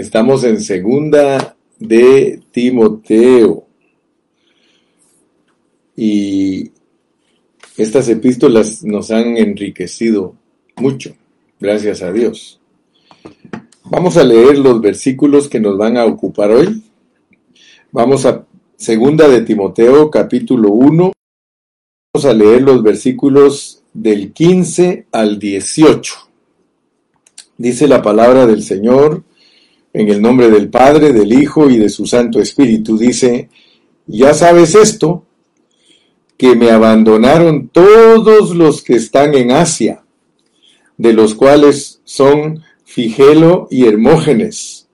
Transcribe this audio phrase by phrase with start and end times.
[0.00, 3.66] Estamos en segunda de Timoteo.
[5.94, 6.70] Y
[7.76, 10.36] estas epístolas nos han enriquecido
[10.76, 11.14] mucho,
[11.60, 12.62] gracias a Dios.
[13.84, 16.82] Vamos a leer los versículos que nos van a ocupar hoy.
[17.92, 18.46] Vamos a
[18.78, 21.12] segunda de Timoteo capítulo 1.
[22.14, 26.14] Vamos a leer los versículos del 15 al 18.
[27.58, 29.24] Dice la palabra del Señor
[29.92, 32.96] en el nombre del Padre, del Hijo y de su Santo Espíritu.
[32.96, 33.48] Dice,
[34.06, 35.24] ya sabes esto,
[36.36, 40.04] que me abandonaron todos los que están en Asia,
[40.96, 44.88] de los cuales son Figelo y Hermógenes.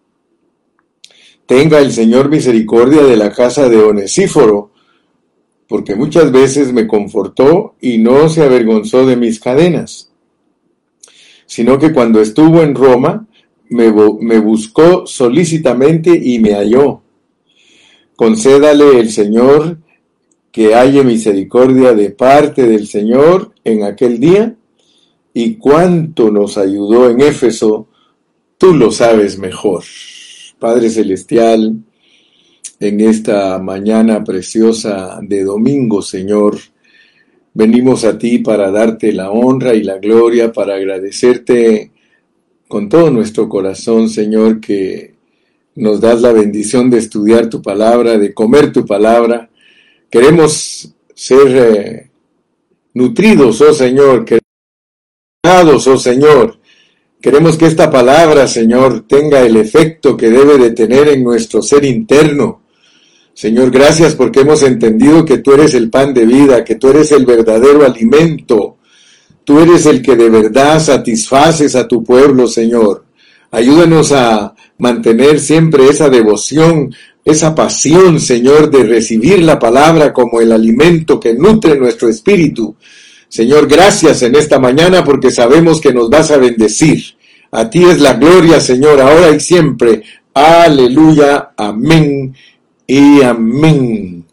[1.46, 4.72] Tenga el Señor misericordia de la casa de Onesíforo,
[5.68, 10.10] porque muchas veces me confortó y no se avergonzó de mis cadenas,
[11.46, 13.26] sino que cuando estuvo en Roma,
[13.68, 17.02] me, buscó solícitamente y me halló.
[18.14, 19.78] Concédale el Señor
[20.50, 24.56] que haya misericordia de parte del Señor en aquel día,
[25.34, 27.88] y cuánto nos ayudó en Éfeso,
[28.56, 29.84] tú lo sabes mejor.
[30.58, 31.76] Padre Celestial,
[32.80, 36.56] en esta mañana preciosa de domingo, Señor,
[37.52, 41.92] venimos a ti para darte la honra y la gloria, para agradecerte
[42.68, 45.14] con todo nuestro corazón, Señor, que
[45.76, 49.48] nos das la bendición de estudiar tu palabra, de comer tu palabra.
[50.10, 52.10] Queremos ser eh,
[52.94, 56.58] nutridos, oh Señor, queremos, oh Señor.
[57.20, 61.84] Queremos que esta palabra, Señor, tenga el efecto que debe de tener en nuestro ser
[61.84, 62.62] interno.
[63.34, 67.12] Señor, gracias porque hemos entendido que tú eres el pan de vida, que tú eres
[67.12, 68.75] el verdadero alimento,
[69.46, 73.04] Tú eres el que de verdad satisfaces a tu pueblo, Señor.
[73.52, 76.92] Ayúdanos a mantener siempre esa devoción,
[77.24, 82.74] esa pasión, Señor, de recibir la palabra como el alimento que nutre nuestro espíritu.
[83.28, 87.04] Señor, gracias en esta mañana porque sabemos que nos vas a bendecir.
[87.52, 90.02] A ti es la gloria, Señor, ahora y siempre.
[90.34, 92.34] Aleluya, amén
[92.84, 94.24] y amén.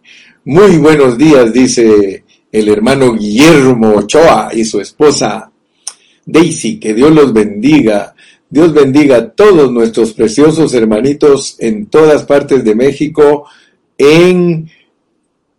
[0.44, 2.23] Muy buenos días, dice
[2.54, 5.52] el hermano Guillermo Ochoa y su esposa
[6.24, 6.80] Daisy.
[6.80, 8.16] Que Dios los bendiga.
[8.48, 13.46] Dios bendiga a todos nuestros preciosos hermanitos en todas partes de México,
[13.98, 14.70] en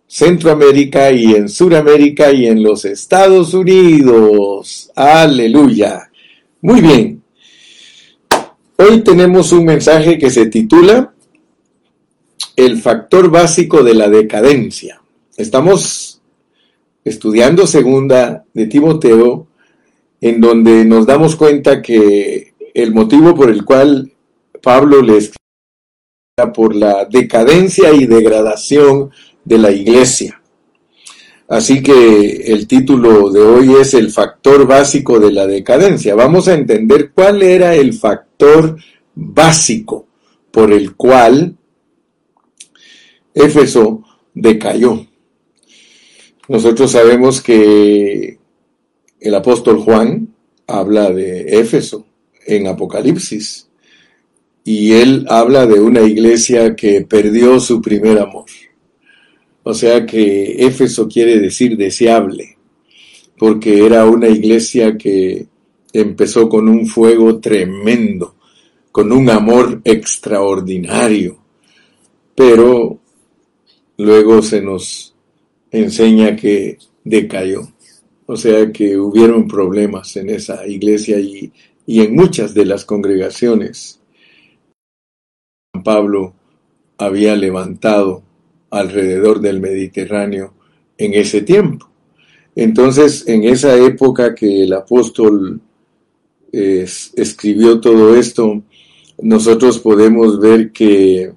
[0.07, 4.93] Centroamérica y en Suramérica y en los Estados Unidos.
[4.95, 6.09] Aleluya.
[6.61, 7.23] Muy bien.
[8.77, 11.13] Hoy tenemos un mensaje que se titula
[12.55, 15.01] El factor básico de la decadencia.
[15.37, 16.14] Estamos
[17.05, 19.47] estudiando segunda de Timoteo,
[20.21, 24.13] en donde nos damos cuenta que el motivo por el cual
[24.63, 25.39] Pablo le escribe
[26.55, 29.11] por la decadencia y degradación
[29.45, 30.41] de la iglesia.
[31.47, 36.15] Así que el título de hoy es el factor básico de la decadencia.
[36.15, 38.77] Vamos a entender cuál era el factor
[39.15, 40.09] básico
[40.51, 41.57] por el cual
[43.35, 45.07] Éfeso decayó.
[46.49, 48.39] Nosotros sabemos que
[49.19, 50.29] el apóstol Juan
[50.67, 52.07] habla de Éfeso
[52.47, 53.69] en Apocalipsis
[54.63, 58.45] y él habla de una iglesia que perdió su primer amor.
[59.63, 62.59] O sea que Éfeso quiere decir deseable,
[63.39, 65.47] porque era una iglesia que
[65.95, 68.35] empezó con un fuego tremendo,
[68.93, 71.39] con un amor extraordinario,
[72.35, 72.99] pero
[73.97, 75.14] luego se nos
[75.75, 77.63] enseña que decayó.
[78.27, 81.53] O sea que hubieron problemas en esa iglesia y,
[81.87, 84.01] en muchas de las congregaciones.
[85.83, 86.35] Pablo
[86.97, 88.23] había levantado
[88.71, 90.55] alrededor del Mediterráneo
[90.97, 91.91] en ese tiempo.
[92.57, 95.61] Entonces, en esa época que el apóstol
[96.53, 98.63] escribió todo esto,
[99.19, 101.33] nosotros podemos ver que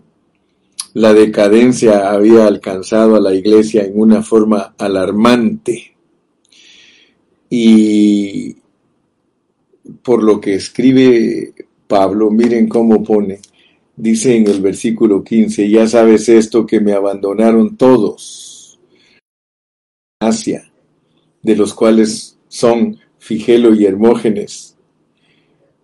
[0.93, 5.95] la decadencia había alcanzado a la iglesia en una forma alarmante.
[7.49, 8.57] Y
[10.01, 11.53] por lo que escribe
[11.87, 13.39] Pablo, miren cómo pone,
[13.95, 18.79] dice en el versículo 15, ya sabes esto que me abandonaron todos,
[20.19, 20.71] Asia,
[21.41, 24.75] de los cuales son Figelo y Hermógenes,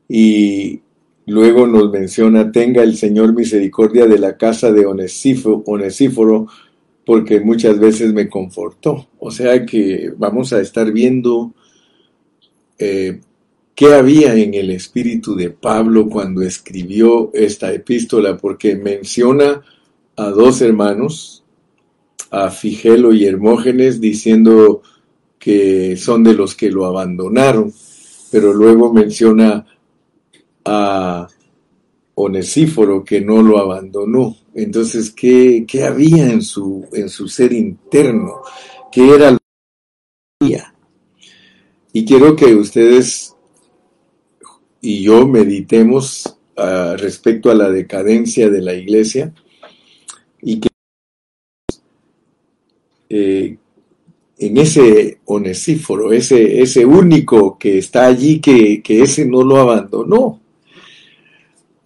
[0.09, 0.82] y
[1.25, 6.47] Luego nos menciona, tenga el Señor misericordia de la casa de Onesíforo,
[7.05, 9.07] porque muchas veces me confortó.
[9.19, 11.53] O sea que vamos a estar viendo
[12.77, 13.21] eh,
[13.75, 19.61] qué había en el espíritu de Pablo cuando escribió esta epístola, porque menciona
[20.15, 21.43] a dos hermanos,
[22.31, 24.81] a Figelo y Hermógenes, diciendo
[25.39, 27.73] que son de los que lo abandonaron,
[28.31, 29.65] pero luego menciona
[30.65, 31.27] a
[32.15, 34.35] Onesíforo que no lo abandonó.
[34.53, 38.41] Entonces, ¿qué, qué había en su, en su ser interno?
[38.91, 40.73] ¿Qué era lo que había?
[41.91, 43.35] Y quiero que ustedes
[44.81, 49.33] y yo meditemos uh, respecto a la decadencia de la iglesia
[50.41, 50.69] y que
[53.09, 53.57] eh,
[54.39, 60.41] en ese onesíforo, ese, ese único que está allí, que, que ese no lo abandonó.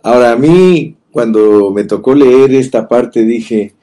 [0.07, 3.75] Ahora, a mí, cuando me tocó leer esta parte, dije,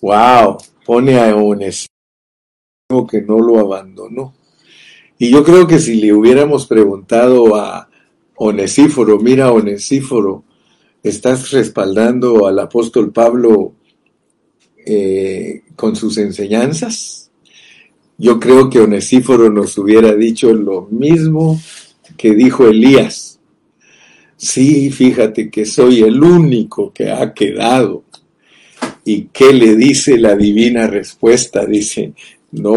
[0.00, 0.56] wow,
[0.86, 1.88] pone a Onesíforo
[3.10, 4.36] que no lo abandonó.
[5.18, 7.88] Y yo creo que si le hubiéramos preguntado a
[8.36, 10.44] Onesíforo, mira Onesíforo,
[11.02, 13.72] estás respaldando al apóstol Pablo
[14.86, 17.32] eh, con sus enseñanzas.
[18.16, 21.60] Yo creo que Onesíforo nos hubiera dicho lo mismo
[22.16, 23.33] que dijo Elías.
[24.36, 28.04] Sí, fíjate que soy el único que ha quedado.
[29.04, 31.64] ¿Y qué le dice la divina respuesta?
[31.66, 32.12] Dice,
[32.52, 32.76] no,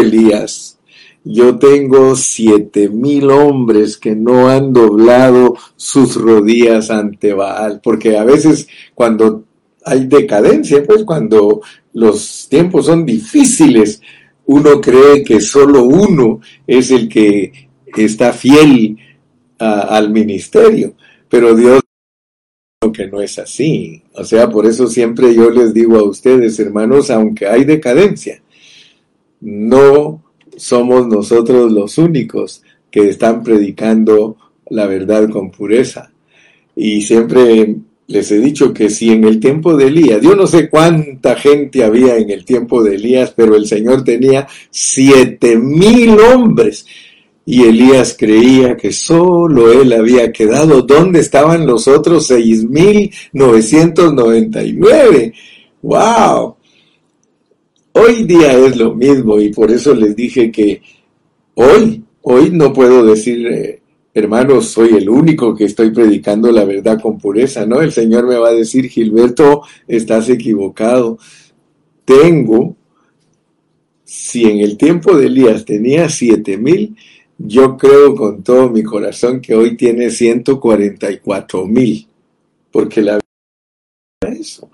[0.00, 0.78] Elías,
[1.24, 8.24] yo tengo siete mil hombres que no han doblado sus rodillas ante Baal, porque a
[8.24, 9.44] veces cuando
[9.84, 11.60] hay decadencia, pues cuando
[11.92, 14.00] los tiempos son difíciles,
[14.46, 18.98] uno cree que solo uno es el que está fiel
[19.58, 20.94] al ministerio,
[21.28, 21.80] pero Dios
[22.92, 24.02] que no es así.
[24.14, 28.42] O sea, por eso siempre yo les digo a ustedes, hermanos, aunque hay decadencia,
[29.40, 30.22] no
[30.56, 34.36] somos nosotros los únicos que están predicando
[34.70, 36.12] la verdad con pureza.
[36.76, 37.76] Y siempre
[38.06, 41.84] les he dicho que si en el tiempo de Elías, yo no sé cuánta gente
[41.84, 46.86] había en el tiempo de Elías, pero el Señor tenía siete mil hombres.
[47.46, 50.82] Y Elías creía que solo él había quedado.
[50.82, 55.34] ¿Dónde estaban los otros seis mil novecientos noventa y nueve?
[55.82, 56.56] ¡Wow!
[57.92, 60.80] Hoy día es lo mismo y por eso les dije que
[61.54, 63.80] hoy, hoy no puedo decir, eh,
[64.14, 67.80] hermanos, soy el único que estoy predicando la verdad con pureza, ¿no?
[67.82, 71.18] El Señor me va a decir, Gilberto, estás equivocado.
[72.04, 72.74] Tengo,
[74.02, 76.96] si en el tiempo de Elías tenía siete mil,
[77.38, 82.06] yo creo con todo mi corazón que hoy tiene 144 mil,
[82.70, 83.20] porque la
[84.20, 84.70] eso.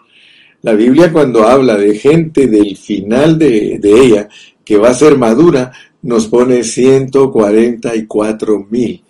[0.62, 4.28] La Biblia cuando habla de gente del final de, de ella
[4.64, 5.72] que va a ser madura,
[6.02, 9.02] nos pone 144 mil.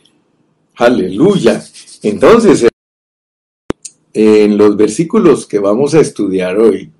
[0.76, 1.62] Aleluya.
[2.02, 2.68] Entonces,
[4.12, 6.90] en los versículos que vamos a estudiar hoy,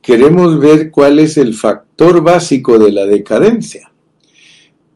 [0.00, 3.91] queremos ver cuál es el factor básico de la decadencia.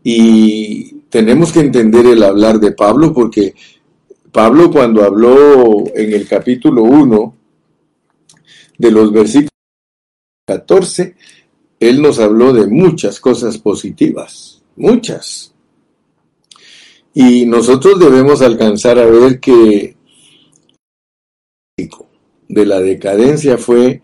[0.09, 3.57] Y tenemos que entender el hablar de Pablo porque
[4.31, 7.37] Pablo cuando habló en el capítulo 1
[8.79, 9.51] de los versículos
[10.47, 11.17] 14,
[11.81, 15.53] él nos habló de muchas cosas positivas, muchas.
[17.13, 19.97] Y nosotros debemos alcanzar a ver que
[22.49, 24.03] de la decadencia fue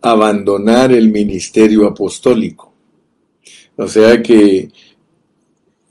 [0.00, 2.72] abandonar el ministerio apostólico.
[3.74, 4.70] O sea que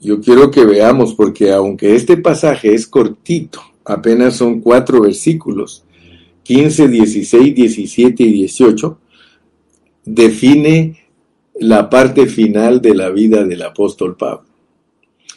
[0.00, 5.84] yo quiero que veamos, porque aunque este pasaje es cortito, apenas son cuatro versículos,
[6.42, 8.98] 15, 16, 17 y 18,
[10.04, 10.98] define
[11.54, 14.48] la parte final de la vida del apóstol Pablo.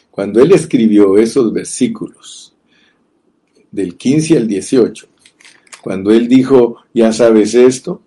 [0.10, 2.55] Cuando él escribió esos versículos,
[3.70, 5.08] del 15 al 18,
[5.82, 8.01] cuando él dijo, ya sabes esto,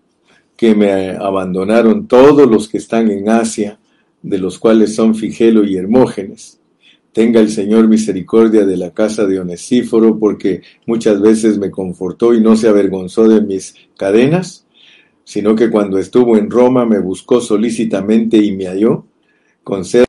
[0.57, 3.79] que me abandonaron todos los que están en Asia,
[4.27, 6.61] de los cuales son Figelo y Hermógenes,
[7.17, 12.43] Tenga el Señor misericordia de la casa de Onesíforo, porque muchas veces me confortó y
[12.43, 14.67] no se avergonzó de mis cadenas,
[15.25, 19.07] sino que cuando estuvo en Roma me buscó solícitamente y me halló.
[19.65, 20.05] Conceda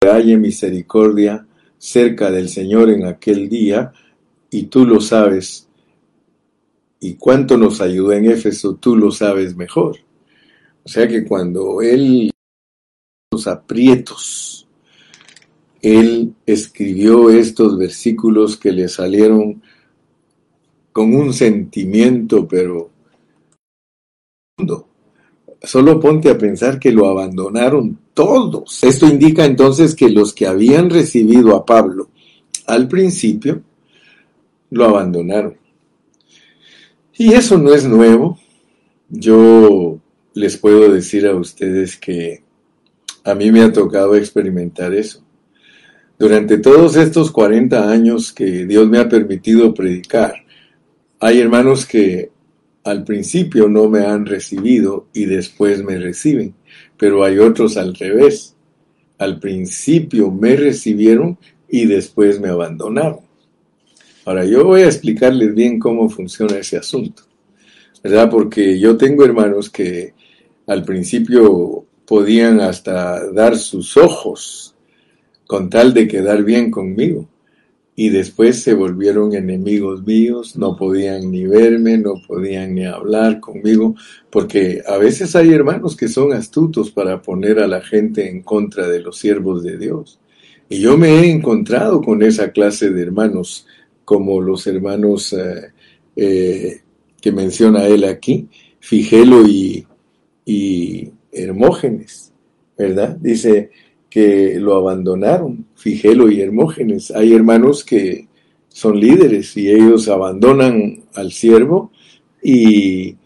[0.00, 1.46] que misericordia
[1.76, 3.92] cerca del Señor en aquel día,
[4.50, 5.68] y tú lo sabes.
[7.00, 9.98] Y cuánto nos ayudó en Éfeso, tú lo sabes mejor.
[10.84, 12.30] O sea que cuando Él
[13.46, 14.66] aprietos,
[15.80, 19.62] él escribió estos versículos que le salieron
[20.92, 22.90] con un sentimiento, pero
[25.62, 28.82] solo ponte a pensar que lo abandonaron todos.
[28.82, 32.10] Esto indica entonces que los que habían recibido a Pablo
[32.66, 33.62] al principio
[34.70, 35.56] lo abandonaron.
[37.16, 38.38] Y eso no es nuevo.
[39.08, 39.98] Yo
[40.34, 42.42] les puedo decir a ustedes que
[43.28, 45.22] a mí me ha tocado experimentar eso.
[46.18, 50.34] Durante todos estos 40 años que Dios me ha permitido predicar,
[51.20, 52.30] hay hermanos que
[52.84, 56.54] al principio no me han recibido y después me reciben,
[56.96, 58.56] pero hay otros al revés.
[59.18, 63.20] Al principio me recibieron y después me abandonaron.
[64.24, 67.24] Ahora yo voy a explicarles bien cómo funciona ese asunto,
[68.02, 68.30] ¿verdad?
[68.30, 70.14] Porque yo tengo hermanos que
[70.66, 74.74] al principio podían hasta dar sus ojos
[75.46, 77.28] con tal de quedar bien conmigo
[77.94, 83.96] y después se volvieron enemigos míos, no podían ni verme, no podían ni hablar conmigo,
[84.30, 88.86] porque a veces hay hermanos que son astutos para poner a la gente en contra
[88.86, 90.20] de los siervos de Dios.
[90.68, 93.66] Y yo me he encontrado con esa clase de hermanos,
[94.04, 95.72] como los hermanos eh,
[96.14, 96.80] eh,
[97.20, 98.48] que menciona él aquí,
[98.78, 99.84] Figelo y,
[100.46, 102.32] y Hermógenes,
[102.76, 103.16] ¿verdad?
[103.20, 103.70] Dice,
[104.10, 107.10] que lo abandonaron, Figelo y Hermógenes.
[107.10, 108.28] Hay hermanos que
[108.68, 111.90] son líderes y ellos abandonan al siervo
[112.42, 113.16] y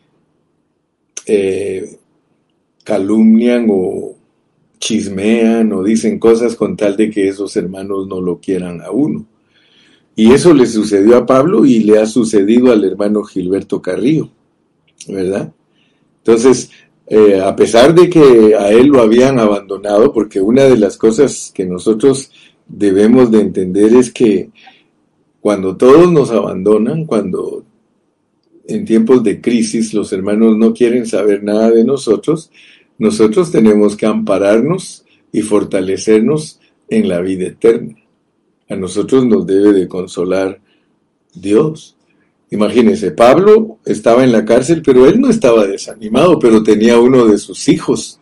[1.26, 1.98] eh,
[2.84, 4.16] calumnian o
[4.78, 9.26] chismean o dicen cosas con tal de que esos hermanos no lo quieran a uno.
[10.16, 14.30] Y eso le sucedió a Pablo y le ha sucedido al hermano Gilberto Carrillo,
[15.08, 15.52] ¿verdad?
[16.18, 16.70] Entonces,
[17.06, 21.52] eh, a pesar de que a él lo habían abandonado, porque una de las cosas
[21.54, 22.30] que nosotros
[22.66, 24.50] debemos de entender es que
[25.40, 27.64] cuando todos nos abandonan, cuando
[28.66, 32.50] en tiempos de crisis los hermanos no quieren saber nada de nosotros,
[32.98, 37.96] nosotros tenemos que ampararnos y fortalecernos en la vida eterna.
[38.68, 40.60] A nosotros nos debe de consolar
[41.34, 41.96] Dios.
[42.52, 47.38] Imagínense, Pablo estaba en la cárcel, pero él no estaba desanimado, pero tenía uno de
[47.38, 48.20] sus hijos,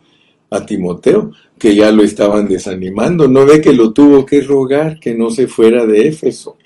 [0.50, 3.26] a Timoteo, que ya lo estaban desanimando.
[3.26, 6.56] No ve que lo tuvo que rogar que no se fuera de Éfeso.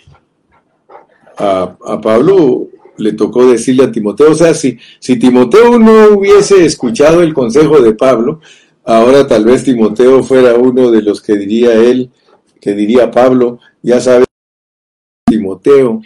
[1.39, 2.69] A, Pablo
[2.99, 7.81] le tocó decirle a Timoteo, o sea, si, si Timoteo no hubiese escuchado el consejo
[7.81, 8.41] de Pablo,
[8.85, 12.11] ahora tal vez Timoteo fuera uno de los que diría él,
[12.61, 14.27] que diría Pablo, ya sabe,
[15.27, 16.03] Timoteo,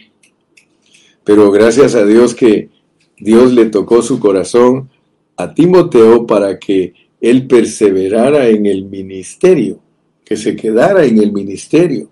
[1.29, 2.71] pero gracias a Dios que
[3.19, 4.89] Dios le tocó su corazón
[5.37, 9.79] a Timoteo para que él perseverara en el ministerio,
[10.25, 12.09] que se quedara en el ministerio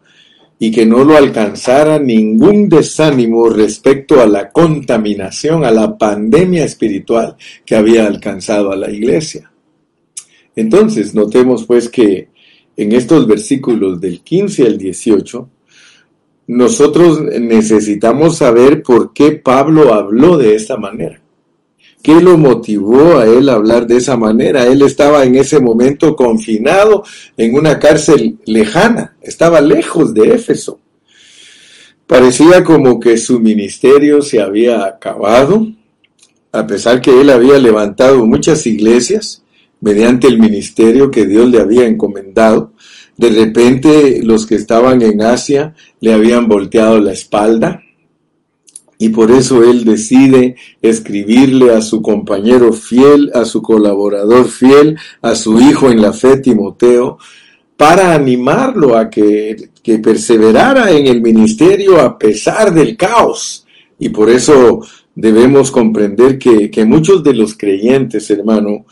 [0.59, 7.37] y que no lo alcanzara ningún desánimo respecto a la contaminación, a la pandemia espiritual
[7.65, 9.51] que había alcanzado a la iglesia.
[10.55, 12.29] Entonces, notemos pues que
[12.77, 15.49] en estos versículos del 15 al 18,
[16.47, 21.21] nosotros necesitamos saber por qué Pablo habló de esta manera.
[22.03, 24.65] ¿Qué lo motivó a él a hablar de esa manera?
[24.67, 27.03] Él estaba en ese momento confinado
[27.37, 30.79] en una cárcel lejana, estaba lejos de Éfeso.
[32.07, 35.67] Parecía como que su ministerio se había acabado,
[36.53, 39.43] a pesar que él había levantado muchas iglesias
[39.81, 42.73] mediante el ministerio que Dios le había encomendado.
[43.17, 47.83] De repente los que estaban en Asia le habían volteado la espalda
[48.99, 55.35] y por eso él decide escribirle a su compañero fiel, a su colaborador fiel, a
[55.35, 57.19] su hijo en la fe Timoteo,
[57.77, 63.67] para animarlo a que, que perseverara en el ministerio a pesar del caos.
[63.99, 64.81] Y por eso
[65.15, 68.87] debemos comprender que, que muchos de los creyentes, hermano,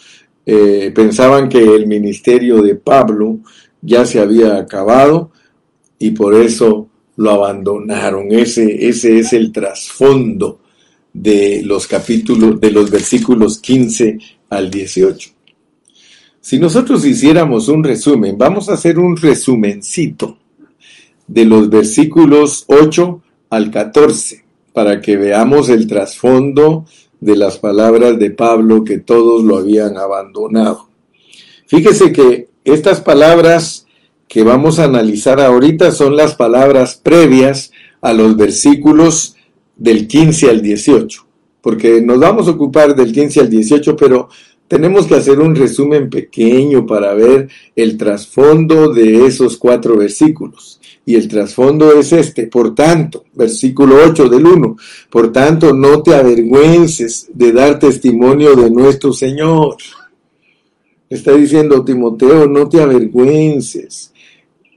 [0.44, 3.38] eh, pensaban que el ministerio de Pablo
[3.84, 5.30] ya se había acabado
[5.98, 8.32] y por eso lo abandonaron.
[8.32, 10.60] Ese, ese es el trasfondo
[11.12, 14.18] de los capítulos, de los versículos 15
[14.50, 15.30] al 18.
[16.40, 20.38] Si nosotros hiciéramos un resumen, vamos a hacer un resumencito
[21.26, 26.84] de los versículos 8 al 14 para que veamos el trasfondo
[27.20, 30.88] de las palabras de Pablo que todos lo habían abandonado.
[31.66, 33.86] Fíjese que estas palabras
[34.26, 39.36] que vamos a analizar ahorita son las palabras previas a los versículos
[39.76, 41.26] del 15 al 18,
[41.60, 44.28] porque nos vamos a ocupar del 15 al 18, pero
[44.66, 50.80] tenemos que hacer un resumen pequeño para ver el trasfondo de esos cuatro versículos.
[51.06, 54.76] Y el trasfondo es este, por tanto, versículo 8 del 1,
[55.10, 59.76] por tanto no te avergüences de dar testimonio de nuestro Señor
[61.08, 64.12] Está diciendo Timoteo, no te avergüences.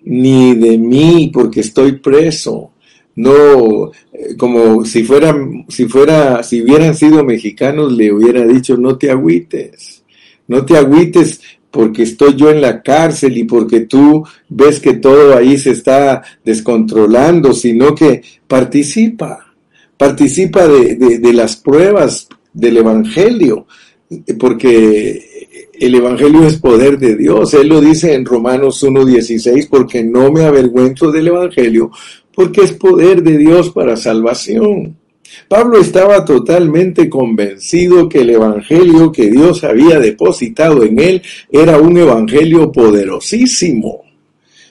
[0.03, 2.71] ni de mí, porque estoy preso.
[3.15, 5.35] No, eh, como si fuera,
[5.67, 10.03] si fuera, si hubieran sido mexicanos, le hubiera dicho, no te agüites,
[10.47, 11.41] no te agüites
[11.71, 16.23] porque estoy yo en la cárcel y porque tú ves que todo ahí se está
[16.45, 19.53] descontrolando, sino que participa,
[19.97, 23.67] participa de, de las pruebas del Evangelio,
[24.39, 25.36] porque
[25.79, 27.53] el Evangelio es poder de Dios.
[27.53, 31.91] Él lo dice en Romanos 1.16, porque no me avergüenzo del Evangelio,
[32.33, 34.95] porque es poder de Dios para salvación.
[35.47, 41.97] Pablo estaba totalmente convencido que el Evangelio que Dios había depositado en él era un
[41.97, 44.03] Evangelio poderosísimo.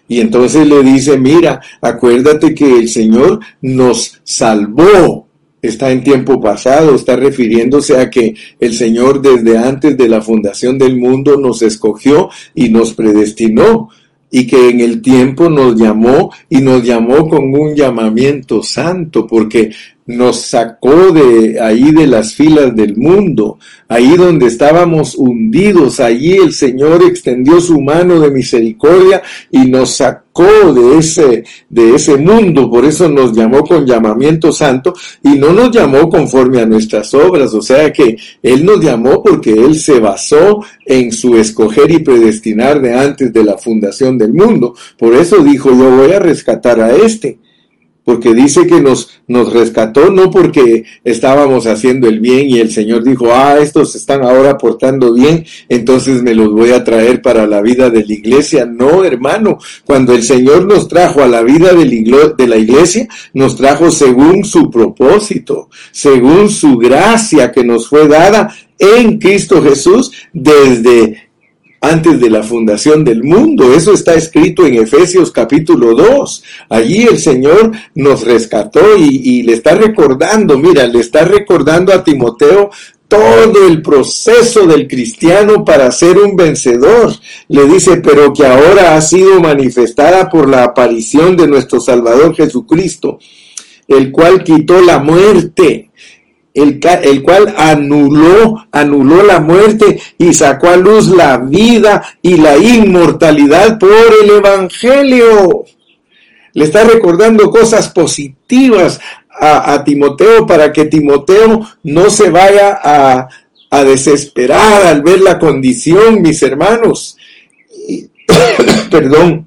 [0.08, 5.25] Y entonces le dice, mira, acuérdate que el Señor nos salvó.
[5.66, 10.78] Está en tiempo pasado, está refiriéndose a que el Señor desde antes de la fundación
[10.78, 13.88] del mundo nos escogió y nos predestinó
[14.30, 19.70] y que en el tiempo nos llamó y nos llamó con un llamamiento santo, porque
[20.06, 23.58] nos sacó de ahí de las filas del mundo,
[23.88, 30.25] ahí donde estábamos hundidos, allí el Señor extendió su mano de misericordia y nos sacó
[30.44, 35.70] de ese, de ese mundo, por eso nos llamó con llamamiento santo y no nos
[35.70, 40.62] llamó conforme a nuestras obras, o sea que Él nos llamó porque Él se basó
[40.84, 45.70] en su escoger y predestinar de antes de la fundación del mundo, por eso dijo
[45.70, 47.38] yo voy a rescatar a este
[48.06, 53.02] porque dice que nos, nos rescató no porque estábamos haciendo el bien y el Señor
[53.02, 57.60] dijo, ah, estos están ahora portando bien, entonces me los voy a traer para la
[57.60, 58.64] vida de la iglesia.
[58.64, 63.90] No, hermano, cuando el Señor nos trajo a la vida de la iglesia, nos trajo
[63.90, 71.25] según su propósito, según su gracia que nos fue dada en Cristo Jesús desde
[71.96, 73.72] antes de la fundación del mundo.
[73.72, 76.44] Eso está escrito en Efesios capítulo 2.
[76.68, 82.70] Allí el Señor nos rescató y, le está recordando, mira, le está recordando a Timoteo
[83.08, 87.14] todo el proceso del cristiano para ser un vencedor.
[87.48, 93.18] Le dice, pero que ahora ha sido manifestada por la aparición de nuestro Salvador Jesucristo,
[93.88, 95.90] el cual quitó la muerte
[96.56, 103.78] el, cual anuló, anuló la muerte y sacó a luz la vida y la inmortalidad
[103.78, 103.90] por
[104.22, 105.64] el Evangelio.
[106.54, 108.98] Le está recordando cosas positivas
[109.38, 113.28] a, Timoteo para que Timoteo no se vaya a,
[113.70, 117.18] a desesperar al ver la condición, mis hermanos.
[118.90, 119.46] perdón,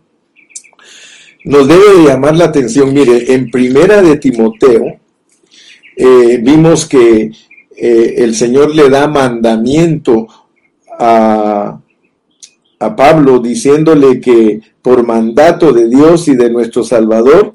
[1.43, 2.93] nos debe de llamar la atención.
[2.93, 5.00] Mire, en primera de Timoteo,
[6.01, 7.29] eh, vimos que
[7.75, 10.27] eh, el Señor le da mandamiento
[10.97, 11.77] a,
[12.79, 17.53] a Pablo diciéndole que por mandato de Dios y de nuestro Salvador,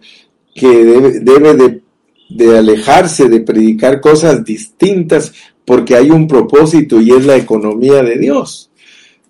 [0.54, 1.80] que debe, de,
[2.28, 5.32] de, alejarse de predicar cosas distintas
[5.64, 8.70] porque hay un propósito y es la economía de Dios.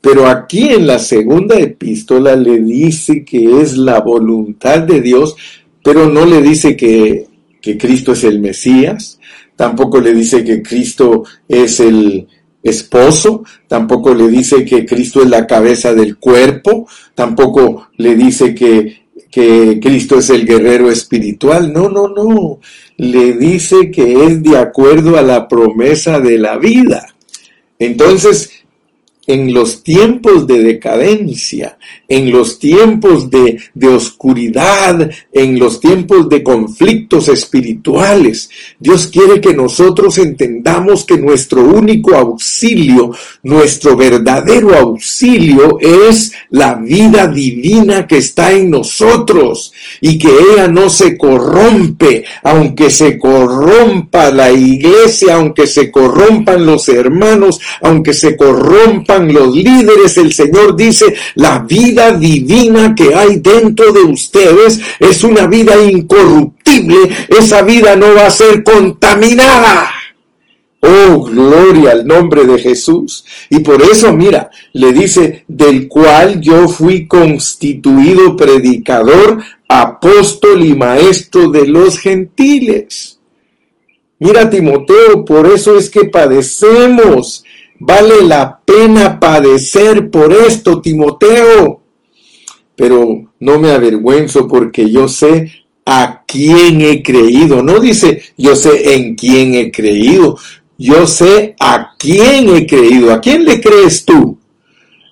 [0.00, 5.37] Pero aquí en la segunda epístola le dice que es la voluntad de Dios,
[5.85, 7.29] pero no le dice que
[7.64, 9.18] que Cristo es el Mesías,
[9.57, 12.29] tampoco le dice que Cristo es el
[12.62, 19.07] esposo, tampoco le dice que Cristo es la cabeza del cuerpo, tampoco le dice que,
[19.31, 22.61] que Cristo es el guerrero espiritual, no, no, no,
[22.98, 27.14] le dice que es de acuerdo a la promesa de la vida.
[27.79, 28.50] Entonces,
[29.27, 33.59] en los tiempos de decadencia, en los tiempos de,
[33.89, 38.51] oscuridad, en los tiempos de conflictos espirituales.
[38.79, 47.27] Dios quiere que nosotros entendamos que nuestro único auxilio, nuestro verdadero auxilio es la vida
[47.27, 54.51] divina que está en nosotros y que ella no se corrompe, aunque se corrompa la
[54.53, 61.61] iglesia, aunque se corrompan los hermanos, aunque se corrompa los líderes, el Señor dice, la
[61.61, 66.96] vida divina que hay dentro de ustedes es una vida incorruptible,
[67.29, 69.90] esa vida no va a ser contaminada.
[70.87, 73.24] Oh, gloria al nombre de Jesús.
[73.48, 81.50] Y por eso, mira, le dice, del cual yo fui constituido predicador, apóstol y maestro
[81.50, 83.18] de los gentiles.
[84.18, 87.43] Mira, Timoteo, por eso es que padecemos
[87.79, 91.81] Vale la pena padecer por esto, Timoteo.
[92.77, 95.53] Pero no me avergüenzo porque yo sé
[95.85, 97.63] a quién he creído.
[97.63, 100.39] No dice yo sé en quién he creído.
[100.77, 103.13] Yo sé a quién he creído.
[103.13, 104.39] ¿A quién le crees tú?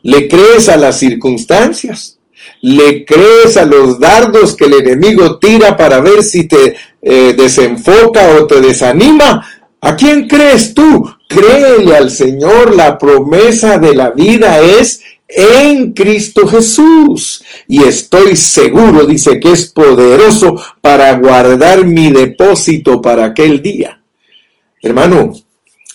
[0.02, 2.18] ¿Le crees a las circunstancias?
[2.62, 8.36] le crees a los dardos que el enemigo tira para ver si te eh, desenfoca
[8.36, 9.44] o te desanima.
[9.84, 11.10] ¿A quién crees tú?
[11.28, 17.42] Créele al Señor, la promesa de la vida es en Cristo Jesús.
[17.66, 24.00] Y estoy seguro, dice, que es poderoso para guardar mi depósito para aquel día.
[24.80, 25.32] Hermano,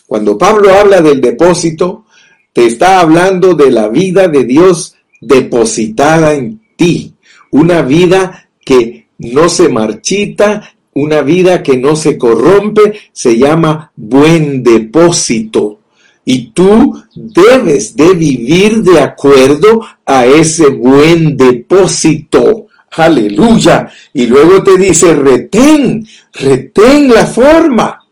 [0.05, 2.05] cuando Pablo habla del depósito,
[2.51, 7.13] te está hablando de la vida de Dios depositada en ti.
[7.51, 14.63] Una vida que no se marchita, una vida que no se corrompe, se llama buen
[14.63, 15.79] depósito.
[16.25, 22.67] Y tú debes de vivir de acuerdo a ese buen depósito.
[22.91, 23.89] Aleluya.
[24.13, 28.03] Y luego te dice, retén, retén la forma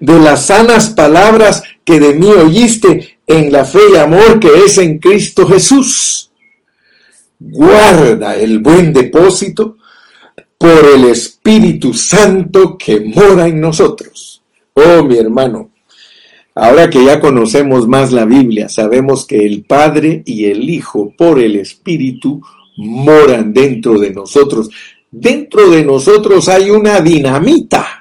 [0.00, 4.78] de las sanas palabras que de mí oíste en la fe y amor que es
[4.78, 6.30] en Cristo Jesús.
[7.38, 9.76] Guarda el buen depósito
[10.60, 14.42] por el Espíritu Santo que mora en nosotros.
[14.74, 15.70] Oh, mi hermano,
[16.54, 21.38] Ahora que ya conocemos más la Biblia, sabemos que el Padre y el Hijo por
[21.38, 22.42] el Espíritu
[22.76, 24.68] moran dentro de nosotros.
[25.10, 27.99] Dentro de nosotros hay una dinamita.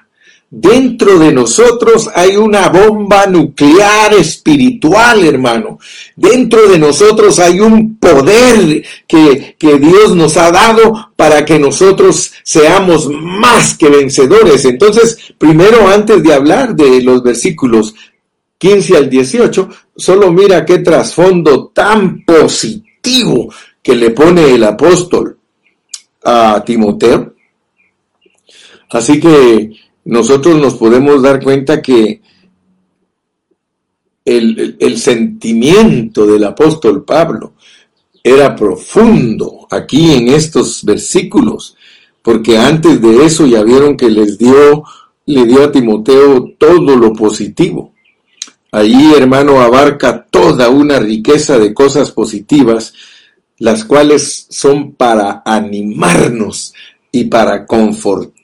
[0.51, 5.77] Dentro de nosotros hay una bomba nuclear espiritual, hermano.
[6.15, 12.31] Dentro de nosotros hay un poder que, que, Dios nos ha dado para que nosotros
[12.43, 14.65] seamos más que vencedores.
[14.65, 17.93] Entonces, primero, antes de hablar de los versículos
[18.57, 25.37] 15 al 18, solo mira qué trasfondo tan positivo que le pone el apóstol
[26.23, 27.35] a Timoteo.
[28.89, 32.19] Así que nosotros nos podemos dar cuenta que
[34.25, 37.53] el, sentimiento del apóstol Pablo
[38.23, 41.75] era profundo aquí en estos versículos,
[42.23, 44.83] porque antes de eso ya vieron que les dio,
[45.27, 47.93] le dio a Timoteo todo lo positivo.
[48.71, 52.93] Allí, hermano, abarca toda una riqueza de cosas positivas,
[53.59, 56.73] las cuales son para animarnos
[57.11, 58.38] y para confortar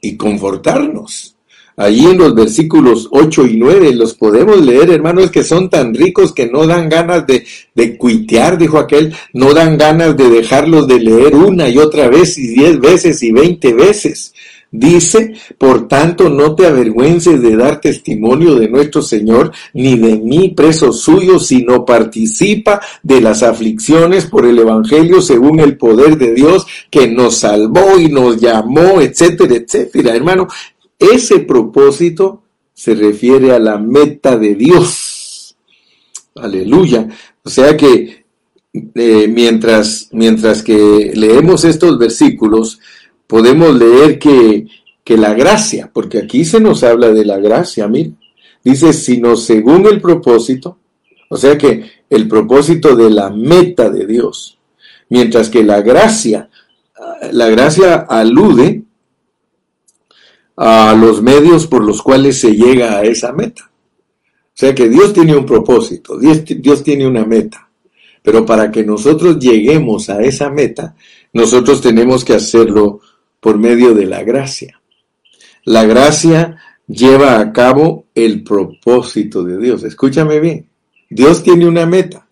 [0.00, 1.34] y confortarnos.
[1.76, 6.32] Allí en los versículos 8 y 9 los podemos leer, hermanos, que son tan ricos
[6.32, 10.98] que no dan ganas de, de cuitear, dijo aquel, no dan ganas de dejarlos de
[10.98, 14.34] leer una y otra vez y diez veces y veinte veces.
[14.70, 20.50] Dice, por tanto, no te avergüences de dar testimonio de nuestro Señor, ni de mí
[20.50, 26.66] preso suyo, sino participa de las aflicciones por el Evangelio según el poder de Dios
[26.90, 30.14] que nos salvó y nos llamó, etcétera, etcétera.
[30.14, 30.48] Hermano,
[30.98, 32.42] ese propósito
[32.74, 35.56] se refiere a la meta de Dios.
[36.34, 37.08] Aleluya.
[37.42, 38.24] O sea que
[38.94, 42.78] eh, mientras, mientras que leemos estos versículos,
[43.28, 44.66] podemos leer que,
[45.04, 48.10] que la gracia, porque aquí se nos habla de la gracia, mira,
[48.64, 50.78] dice, sino según el propósito,
[51.28, 54.58] o sea que el propósito de la meta de Dios,
[55.10, 56.48] mientras que la gracia,
[57.32, 58.82] la gracia alude
[60.56, 63.70] a los medios por los cuales se llega a esa meta.
[63.70, 67.68] O sea que Dios tiene un propósito, Dios, Dios tiene una meta,
[68.22, 70.96] pero para que nosotros lleguemos a esa meta,
[71.32, 73.00] nosotros tenemos que hacerlo
[73.40, 74.80] por medio de la gracia.
[75.64, 79.84] La gracia lleva a cabo el propósito de Dios.
[79.84, 80.66] Escúchame bien.
[81.10, 82.26] Dios tiene una meta.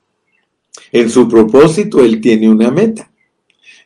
[0.93, 3.11] En su propósito Él tiene una meta.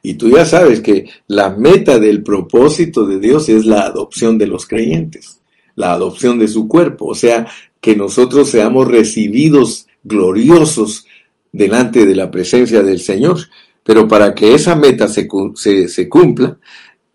[0.03, 4.47] Y tú ya sabes que la meta del propósito de Dios es la adopción de
[4.47, 5.41] los creyentes,
[5.75, 7.47] la adopción de su cuerpo, o sea,
[7.81, 11.07] que nosotros seamos recibidos gloriosos
[11.53, 13.39] delante de la presencia del Señor.
[13.83, 16.59] Pero para que esa meta se, se, se cumpla,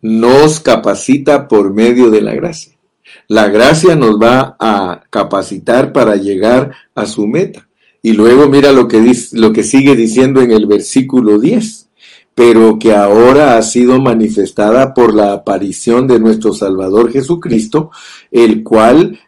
[0.06, 2.74] nos capacita por medio de la gracia.
[3.28, 7.68] La gracia nos va a capacitar para llegar a su meta.
[8.04, 11.90] Y luego mira lo que, dice, lo que sigue diciendo en el versículo 10,
[12.36, 17.90] pero que ahora ha sido manifestada por la aparición de nuestro Salvador Jesucristo,
[18.30, 19.20] el cual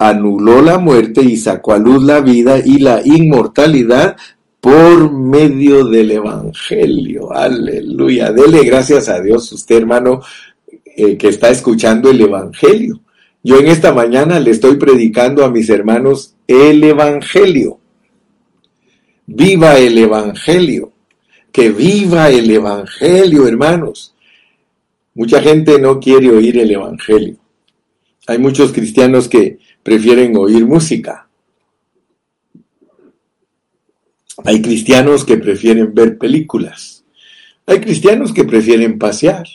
[0.00, 4.16] anuló la muerte y sacó a luz la vida y la inmortalidad
[4.64, 7.30] por medio del Evangelio.
[7.30, 8.32] Aleluya.
[8.32, 10.22] Dele gracias a Dios, usted hermano,
[10.86, 13.02] eh, que está escuchando el Evangelio.
[13.42, 17.78] Yo en esta mañana le estoy predicando a mis hermanos el Evangelio.
[19.26, 20.92] Viva el Evangelio.
[21.52, 24.14] Que viva el Evangelio, hermanos.
[25.12, 27.36] Mucha gente no quiere oír el Evangelio.
[28.26, 31.23] Hay muchos cristianos que prefieren oír música
[34.44, 37.04] Hay cristianos que prefieren ver películas.
[37.66, 39.46] Hay cristianos que prefieren pasear.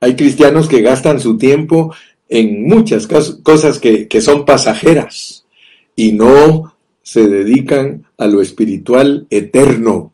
[0.00, 1.94] Hay cristianos que gastan su tiempo
[2.28, 5.46] en muchas cosas que, son pasajeras
[5.94, 10.12] y no se dedican a lo espiritual eterno.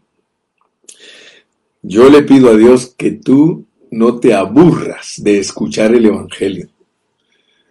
[1.83, 6.69] Yo le pido a Dios que tú no te aburras de escuchar el Evangelio.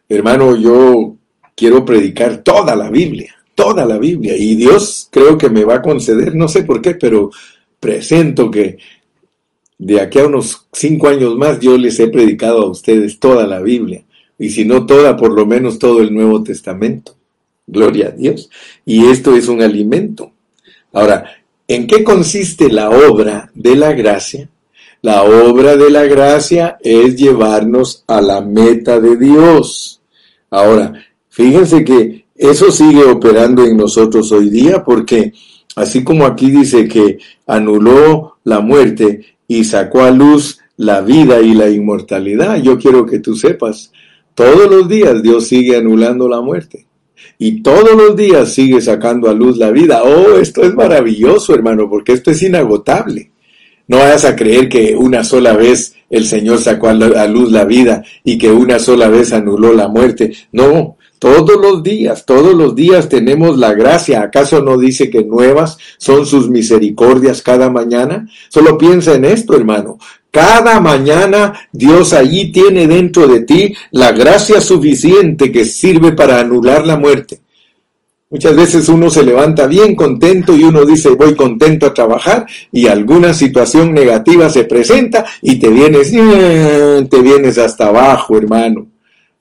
[0.09, 1.15] Hermano, yo
[1.55, 5.81] quiero predicar toda la Biblia, toda la Biblia, y Dios creo que me va a
[5.81, 7.31] conceder, no sé por qué, pero
[7.79, 8.77] presento que
[9.77, 13.59] de aquí a unos cinco años más yo les he predicado a ustedes toda la
[13.61, 14.03] Biblia,
[14.37, 17.15] y si no toda, por lo menos todo el Nuevo Testamento.
[17.67, 18.49] Gloria a Dios.
[18.85, 20.31] Y esto es un alimento.
[20.91, 21.25] Ahora,
[21.67, 24.49] ¿en qué consiste la obra de la gracia?
[25.01, 30.01] La obra de la gracia es llevarnos a la meta de Dios.
[30.49, 30.93] Ahora,
[31.29, 35.31] fíjense que eso sigue operando en nosotros hoy día porque
[35.75, 41.53] así como aquí dice que anuló la muerte y sacó a luz la vida y
[41.53, 43.91] la inmortalidad, yo quiero que tú sepas,
[44.33, 46.87] todos los días Dios sigue anulando la muerte
[47.37, 50.01] y todos los días sigue sacando a luz la vida.
[50.03, 53.31] Oh, esto es maravilloso, hermano, porque esto es inagotable.
[53.87, 58.03] No vayas a creer que una sola vez el Señor sacó a luz la vida
[58.23, 60.33] y que una sola vez anuló la muerte.
[60.51, 64.23] No, todos los días, todos los días tenemos la gracia.
[64.23, 68.27] ¿Acaso no dice que nuevas son sus misericordias cada mañana?
[68.49, 69.99] Solo piensa en esto, hermano.
[70.31, 76.87] Cada mañana Dios allí tiene dentro de ti la gracia suficiente que sirve para anular
[76.87, 77.41] la muerte.
[78.31, 82.87] Muchas veces uno se levanta bien contento y uno dice voy contento a trabajar y
[82.87, 88.87] alguna situación negativa se presenta y te vienes, te vienes hasta abajo, hermano.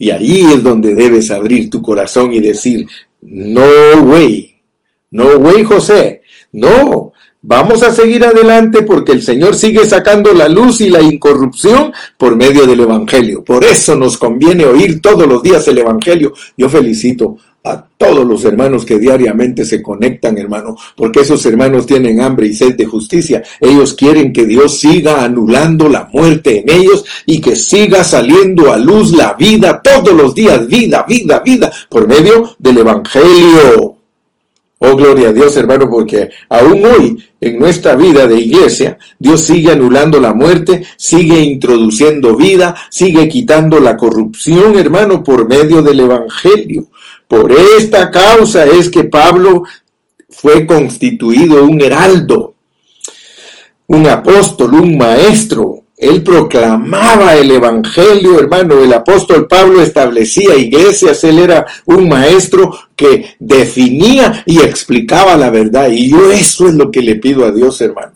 [0.00, 2.86] Y ahí es donde debes abrir tu corazón y decir,
[3.20, 3.62] no
[4.02, 4.56] way,
[5.10, 10.82] no way José, no, Vamos a seguir adelante porque el Señor sigue sacando la luz
[10.82, 13.42] y la incorrupción por medio del Evangelio.
[13.42, 16.34] Por eso nos conviene oír todos los días el Evangelio.
[16.54, 22.20] Yo felicito a todos los hermanos que diariamente se conectan, hermano, porque esos hermanos tienen
[22.20, 23.42] hambre y sed de justicia.
[23.60, 28.78] Ellos quieren que Dios siga anulando la muerte en ellos y que siga saliendo a
[28.78, 33.96] luz la vida todos los días, vida, vida, vida, por medio del Evangelio.
[34.82, 39.72] Oh, gloria a Dios, hermano, porque aún hoy en nuestra vida de iglesia, Dios sigue
[39.72, 46.86] anulando la muerte, sigue introduciendo vida, sigue quitando la corrupción, hermano, por medio del Evangelio.
[47.30, 49.62] Por esta causa es que Pablo
[50.28, 52.54] fue constituido un heraldo,
[53.86, 58.82] un apóstol, un maestro, él proclamaba el Evangelio, hermano.
[58.82, 61.22] El apóstol Pablo establecía iglesias.
[61.22, 65.88] Él era un maestro que definía y explicaba la verdad.
[65.90, 68.12] Y yo eso es lo que le pido a Dios, hermano.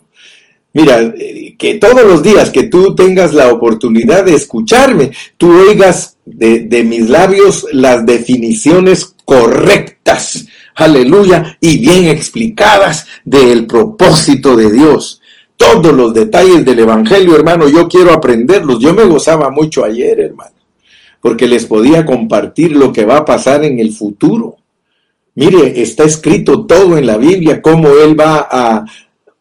[0.75, 1.11] Mira,
[1.57, 6.83] que todos los días que tú tengas la oportunidad de escucharme, tú oigas de, de
[6.83, 15.21] mis labios las definiciones correctas, aleluya, y bien explicadas del propósito de Dios
[15.57, 18.79] todos los detalles del Evangelio, hermano, yo quiero aprenderlos.
[18.79, 20.55] Yo me gozaba mucho ayer, hermano,
[21.21, 24.57] porque les podía compartir lo que va a pasar en el futuro.
[25.35, 28.85] Mire, está escrito todo en la Biblia, cómo Él va a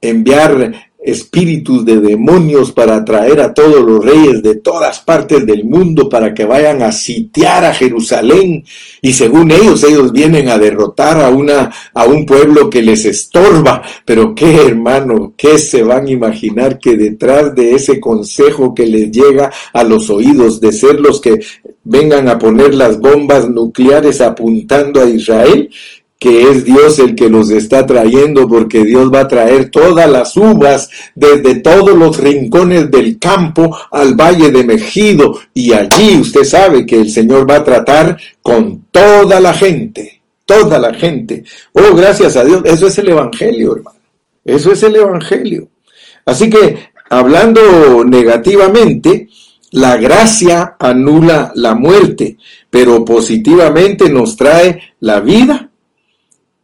[0.01, 0.73] enviar
[1.05, 6.33] espíritus de demonios para atraer a todos los reyes de todas partes del mundo para
[6.33, 8.64] que vayan a sitiar a Jerusalén.
[9.03, 13.83] Y según ellos ellos vienen a derrotar a una a un pueblo que les estorba,
[14.07, 19.11] pero qué hermano, qué se van a imaginar que detrás de ese consejo que les
[19.11, 21.38] llega a los oídos de ser los que
[21.85, 25.69] vengan a poner las bombas nucleares apuntando a Israel,
[26.18, 30.37] que es Dios el que los está trayendo, porque Dios va a traer todas las
[30.37, 36.87] uvas desde todos los rincones del campo al valle de Mejido, y allí usted sabe
[36.87, 41.44] que el Señor va a tratar con toda la gente, toda la gente.
[41.72, 43.98] Oh, gracias a Dios, eso es el Evangelio, hermano.
[44.44, 45.68] Eso es el Evangelio.
[46.24, 49.29] Así que, hablando negativamente,
[49.72, 52.38] la gracia anula la muerte,
[52.70, 55.70] pero positivamente nos trae la vida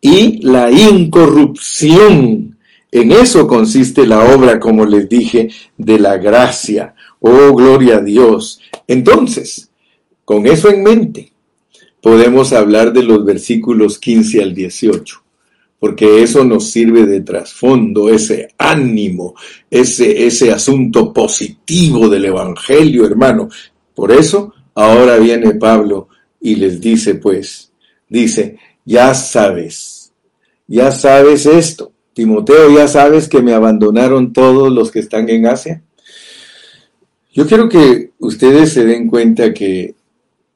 [0.00, 2.56] y la incorrupción.
[2.92, 6.94] En eso consiste la obra, como les dije, de la gracia.
[7.20, 8.60] Oh, gloria a Dios.
[8.86, 9.70] Entonces,
[10.24, 11.32] con eso en mente,
[12.00, 15.22] podemos hablar de los versículos 15 al 18,
[15.78, 19.34] porque eso nos sirve de trasfondo, ese ánimo,
[19.70, 23.48] ese, ese asunto positivo del Evangelio, hermano.
[23.94, 26.08] Por eso, ahora viene Pablo
[26.40, 27.70] y les dice, pues,
[28.08, 30.12] dice, ya sabes,
[30.66, 35.83] ya sabes esto, Timoteo, ya sabes que me abandonaron todos los que están en Asia.
[37.33, 39.95] Yo quiero que ustedes se den cuenta que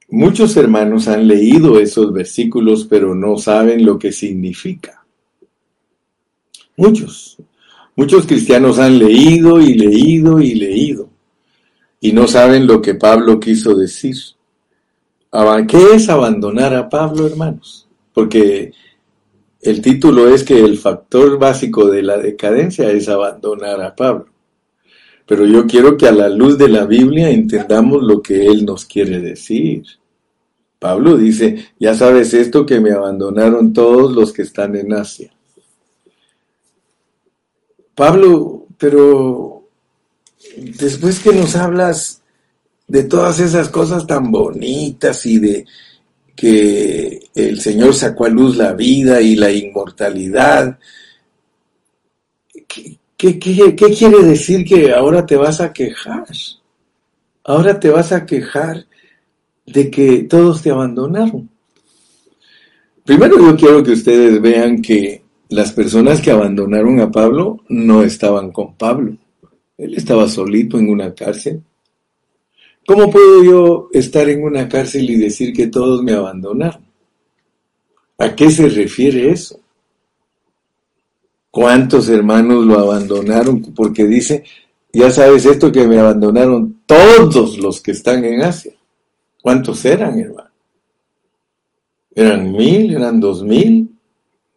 [0.09, 5.05] muchos hermanos han leído esos versículos, pero no saben lo que significa.
[6.77, 7.39] Muchos.
[7.97, 11.15] Muchos cristianos han leído y leído y leído
[12.05, 14.15] y no saben lo que Pablo quiso decir.
[15.67, 17.84] ¿Qué es abandonar a Pablo, hermanos?
[18.15, 18.73] Porque
[19.61, 24.27] el título es que el factor básico de la decadencia es abandonar a Pablo.
[25.27, 28.85] Pero yo quiero que a la luz de la Biblia entendamos lo que él nos
[28.85, 29.85] quiere decir.
[30.79, 35.33] Pablo dice, ya sabes esto que me abandonaron todos los que están en Asia.
[37.95, 39.67] Pablo, pero
[40.57, 42.21] después que nos hablas
[42.87, 45.65] de todas esas cosas tan bonitas y de
[46.35, 50.79] que el Señor sacó a luz la vida y la inmortalidad,
[53.17, 56.27] ¿qué, quiere decir que ahora te vas a quejar?
[57.45, 58.87] Ahora te vas a quejar
[59.67, 61.49] de que todos te abandonaron.
[63.05, 68.51] Primero yo quiero que ustedes vean que las personas que abandonaron a Pablo no estaban
[68.51, 69.17] con Pablo.
[69.77, 71.63] Él estaba solito en una cárcel.
[72.87, 76.85] ¿Cómo puedo yo estar en una cárcel y decir que todos me abandonaron?
[78.19, 79.59] ¿A qué se refiere eso?
[81.51, 83.63] ¿Cuántos hermanos lo abandonaron?
[83.75, 84.45] Porque dice,
[84.93, 88.73] ya sabes esto que me abandonaron todos los que están en Asia.
[89.41, 90.51] ¿Cuántos eran, hermano?
[92.15, 92.95] ¿Eran mil?
[92.95, 93.91] ¿Eran dos mil?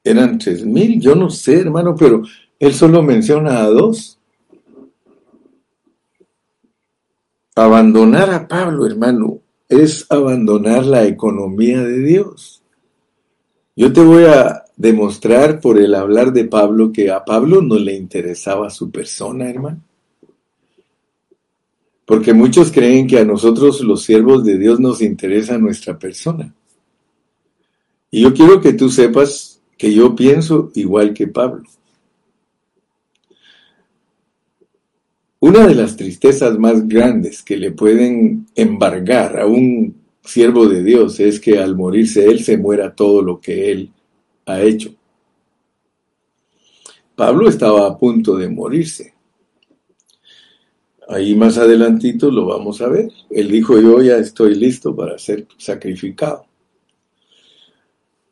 [0.04, 1.00] ¿Eran tres mil?
[1.00, 2.24] Yo no sé, hermano, pero
[2.60, 4.17] él solo menciona a dos.
[7.58, 12.62] Abandonar a Pablo, hermano, es abandonar la economía de Dios.
[13.76, 17.96] Yo te voy a demostrar por el hablar de Pablo que a Pablo no le
[17.96, 19.82] interesaba su persona, hermano.
[22.06, 26.54] Porque muchos creen que a nosotros los siervos de Dios nos interesa nuestra persona.
[28.12, 31.64] Y yo quiero que tú sepas que yo pienso igual que Pablo.
[35.40, 41.20] Una de las tristezas más grandes que le pueden embargar a un siervo de Dios
[41.20, 43.92] es que al morirse él se muera todo lo que él
[44.48, 44.94] ha hecho.
[47.16, 49.14] Pablo estaba a punto de morirse.
[51.10, 53.10] Ahí más adelantito lo vamos a ver.
[53.30, 56.46] Él dijo, yo ya estoy listo para ser sacrificado.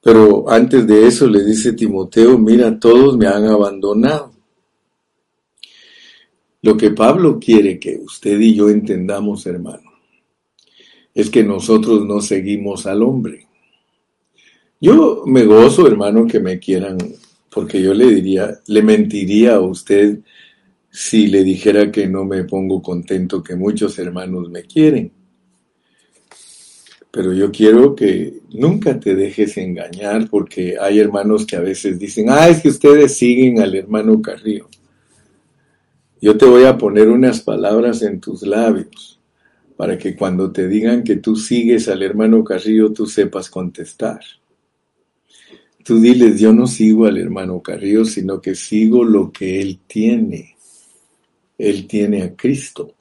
[0.01, 4.34] Pero antes de eso le dice Timoteo, mira, todos me han abandonado.
[6.65, 9.91] Lo que Pablo quiere que usted y yo entendamos, hermano,
[11.13, 13.45] es que nosotros no seguimos al hombre.
[14.81, 16.97] Yo me gozo, hermano, que me quieran,
[17.51, 20.21] porque yo le diría, le mentiría a usted
[20.89, 25.11] si le dijera que no me pongo contento que muchos hermanos me quieren.
[27.11, 32.31] Pero yo quiero que nunca te dejes engañar porque hay hermanos que a veces dicen,
[32.31, 34.67] ah, es que ustedes siguen al hermano Carrillo.
[36.21, 39.19] Yo te voy a poner unas palabras en tus labios
[39.75, 44.21] para que cuando te digan que tú sigues al hermano Carrillo, tú sepas contestar.
[45.83, 50.55] Tú diles, yo no sigo al hermano Carrillo, sino que sigo lo que él tiene.
[51.57, 52.94] Él tiene a Cristo.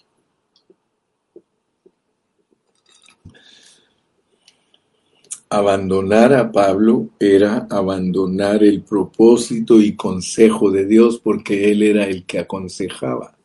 [5.54, 12.24] Abandonar a Pablo era abandonar el propósito y consejo de Dios porque él era el
[12.24, 13.36] que aconsejaba.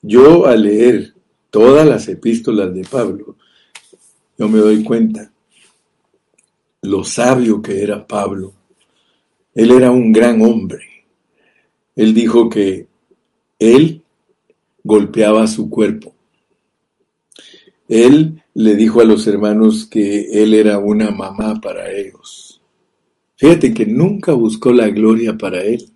[0.00, 1.12] Yo al leer
[1.50, 3.34] todas las epístolas de Pablo,
[4.38, 5.32] yo me doy cuenta
[6.82, 8.52] lo sabio que era Pablo.
[9.56, 10.84] Él era un gran hombre.
[11.96, 12.86] Él dijo que
[13.58, 14.04] él
[14.84, 16.14] golpeaba su cuerpo.
[17.88, 22.62] Él le dijo a los hermanos que él era una mamá para ellos.
[23.36, 25.88] Fíjate que nunca buscó la gloria para él.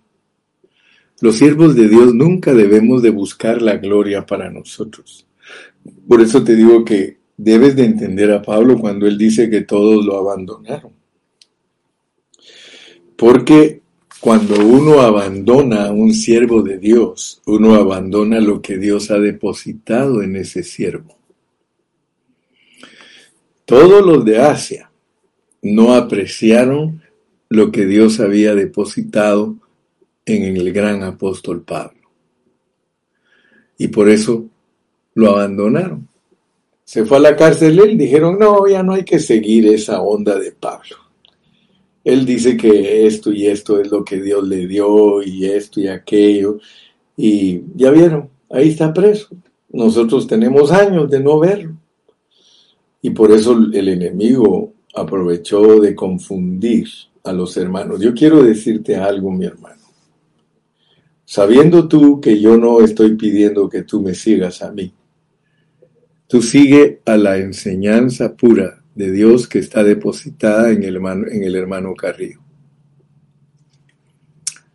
[1.20, 5.26] Los siervos de Dios nunca debemos de buscar la gloria para nosotros.
[6.08, 10.04] Por eso te digo que debes de entender a Pablo cuando él dice que todos
[10.04, 10.92] lo abandonaron.
[13.16, 13.82] Porque
[14.20, 20.22] cuando uno abandona a un siervo de Dios, uno abandona lo que Dios ha depositado
[20.22, 21.17] en ese siervo.
[23.68, 24.90] Todos los de Asia
[25.60, 27.02] no apreciaron
[27.50, 29.56] lo que Dios había depositado
[30.24, 32.08] en el gran apóstol Pablo.
[33.76, 34.46] Y por eso
[35.12, 36.08] lo abandonaron.
[36.82, 40.38] Se fue a la cárcel él, dijeron, no, ya no hay que seguir esa onda
[40.38, 40.96] de Pablo.
[42.04, 45.88] él dice que esto y esto es lo que Dios le dio y esto y
[45.88, 46.58] aquello.
[47.18, 49.28] Y ya vieron, ahí está preso.
[49.68, 51.77] Nosotros tenemos años de no verlo.
[53.00, 56.88] Y por eso el enemigo aprovechó de confundir
[57.24, 58.00] a los hermanos.
[58.00, 59.82] Yo quiero decirte algo, mi hermano.
[61.24, 64.92] Sabiendo tú que yo no estoy pidiendo que tú me sigas a mí,
[66.26, 71.44] tú sigue a la enseñanza pura de Dios que está depositada en el hermano, en
[71.44, 72.40] el hermano Carrillo.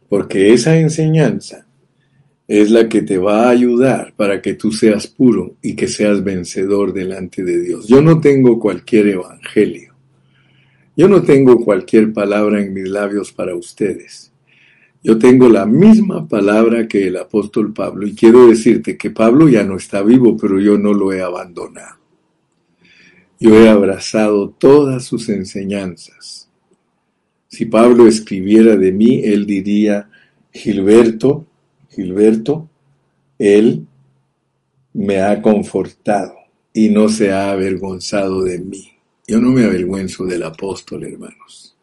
[0.07, 1.62] Porque esa enseñanza
[2.47, 6.23] es la que te va a ayudar para que tú seas puro y que seas
[6.23, 7.87] vencedor delante de Dios.
[7.87, 9.93] Yo no tengo cualquier evangelio.
[10.95, 14.31] Yo no tengo cualquier palabra en mis labios para ustedes.
[15.01, 19.63] Yo tengo la misma palabra que el apóstol Pablo y quiero decirte que Pablo ya
[19.63, 21.97] no está vivo, pero yo no lo he abandonado.
[23.39, 26.49] Yo he abrazado todas sus enseñanzas.
[27.47, 30.09] Si Pablo escribiera de mí, él diría,
[30.53, 31.47] Gilberto,
[31.93, 32.69] Gilberto,
[33.37, 33.85] él
[34.93, 36.33] me ha confortado
[36.73, 38.91] y no se ha avergonzado de mí.
[39.27, 41.75] Yo no me avergüenzo del apóstol, hermanos.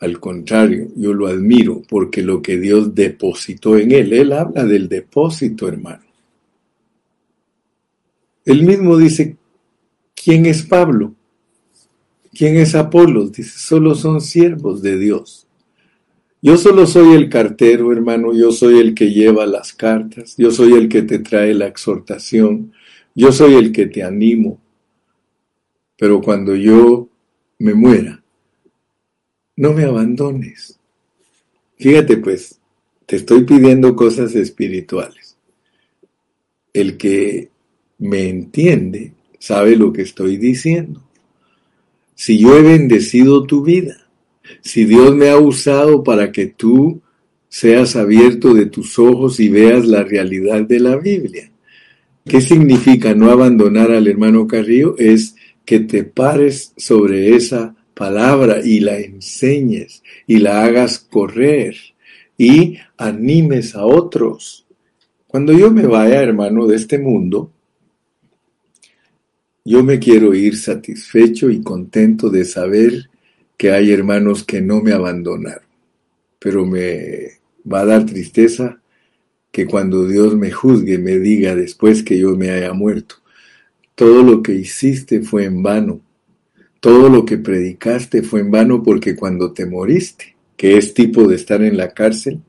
[0.00, 4.88] Al contrario, yo lo admiro porque lo que Dios depositó en él, él habla del
[4.88, 6.04] depósito, hermano.
[8.44, 9.36] Él mismo dice
[10.24, 11.14] ¿Quién es Pablo?
[12.32, 13.30] ¿Quién es Apolos?
[13.32, 15.46] Dice, solo son siervos de Dios.
[16.44, 20.74] Yo solo soy el cartero, hermano, yo soy el que lleva las cartas, yo soy
[20.74, 22.70] el que te trae la exhortación,
[23.14, 24.60] yo soy el que te animo.
[25.96, 27.08] Pero cuando yo
[27.60, 28.22] me muera,
[29.56, 30.78] no me abandones.
[31.78, 32.60] Fíjate pues,
[33.06, 35.38] te estoy pidiendo cosas espirituales.
[36.74, 37.48] El que
[37.96, 41.02] me entiende sabe lo que estoy diciendo.
[42.14, 44.03] Si yo he bendecido tu vida,
[44.60, 47.00] si Dios me ha usado para que tú
[47.48, 51.50] seas abierto de tus ojos y veas la realidad de la Biblia.
[52.26, 54.96] ¿Qué significa no abandonar al hermano Carrillo?
[54.98, 61.76] Es que te pares sobre esa palabra y la enseñes y la hagas correr
[62.36, 64.66] y animes a otros.
[65.26, 67.52] Cuando yo me vaya, hermano, de este mundo,
[69.64, 73.10] yo me quiero ir satisfecho y contento de saber
[73.56, 75.66] que hay hermanos que no me abandonaron,
[76.38, 77.28] pero me
[77.70, 78.80] va a dar tristeza
[79.50, 83.16] que cuando Dios me juzgue me diga después que yo me haya muerto,
[83.94, 86.00] todo lo que hiciste fue en vano,
[86.80, 91.36] todo lo que predicaste fue en vano porque cuando te moriste, que es tipo de
[91.36, 92.40] estar en la cárcel,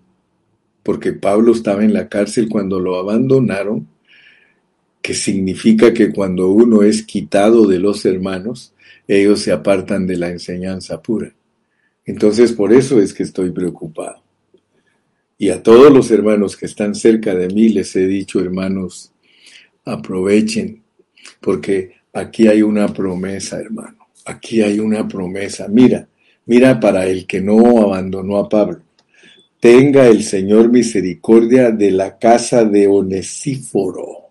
[0.84, 3.88] porque Pablo estaba en la cárcel cuando lo abandonaron,
[5.02, 8.75] que significa que cuando uno es quitado de los hermanos,
[9.08, 11.34] ellos se apartan de la enseñanza pura.
[12.06, 14.22] Entonces por eso es que estoy preocupado.
[15.38, 19.12] Y a todos los hermanos que están cerca de mí les he dicho, hermanos,
[19.84, 20.82] aprovechen,
[21.42, 24.08] porque aquí hay una promesa, hermano.
[24.26, 25.68] Aquí hay una promesa.
[25.68, 26.08] Mira,
[26.46, 28.82] mira para el que no abandonó a Pablo.
[29.60, 34.26] Tenga el Señor misericordia de la casa de Onesíforo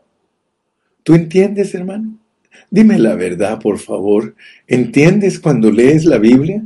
[1.05, 2.19] ¿Tú entiendes, hermano?
[2.71, 4.35] Dime la verdad, por favor.
[4.67, 6.63] ¿Entiendes cuando lees la Biblia?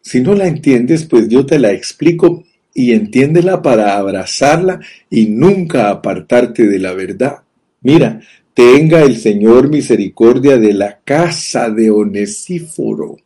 [0.00, 4.80] Si no la entiendes, pues yo te la explico y entiéndela para abrazarla
[5.10, 7.42] y nunca apartarte de la verdad.
[7.80, 8.20] Mira,
[8.54, 13.16] tenga el Señor misericordia de la casa de Onesíforo.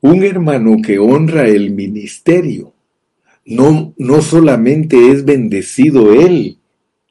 [0.00, 2.72] Un hermano que honra el ministerio.
[3.44, 6.58] No, no solamente es bendecido él,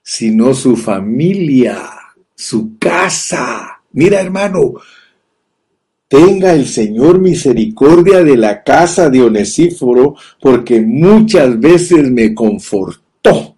[0.03, 1.78] sino su familia,
[2.42, 3.82] su casa.
[3.94, 4.74] Mira, hermano,
[6.08, 13.56] tenga el Señor misericordia de la casa de Onesíforo, porque muchas veces me confortó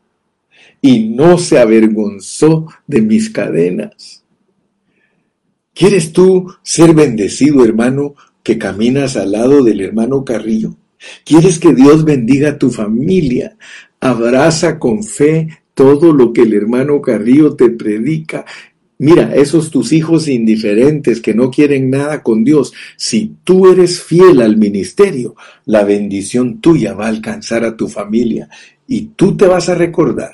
[0.81, 4.23] y no se avergonzó de mis cadenas.
[5.73, 10.75] ¿Quieres tú ser bendecido, hermano, que caminas al lado del hermano Carrillo?
[11.25, 13.55] ¿Quieres que Dios bendiga a tu familia?
[14.01, 18.45] Abraza con fe todo lo que el hermano Carrillo te predica.
[18.99, 24.41] Mira, esos tus hijos indiferentes que no quieren nada con Dios, si tú eres fiel
[24.41, 25.35] al ministerio,
[25.65, 28.49] la bendición tuya va a alcanzar a tu familia
[28.87, 30.33] y tú te vas a recordar.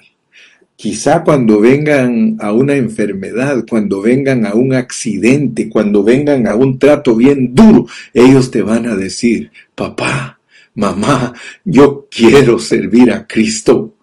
[0.76, 6.80] Quizá cuando vengan a una enfermedad, cuando vengan a un accidente, cuando vengan a un
[6.80, 10.40] trato bien duro, ellos te van a decir, papá,
[10.76, 11.34] mamá,
[11.66, 13.98] yo quiero servir a Cristo.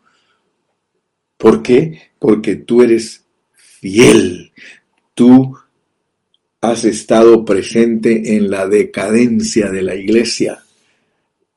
[1.38, 2.11] ¿Por qué?
[2.18, 4.45] Porque tú eres fiel.
[5.16, 5.56] Tú
[6.60, 10.62] has estado presente en la decadencia de la iglesia.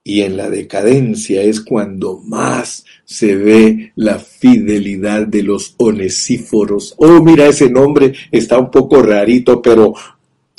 [0.01, 6.95] Y en la decadencia es cuando más se ve la fidelidad de los onesíforos.
[6.99, 9.93] Oh, mira, ese nombre está un poco rarito, pero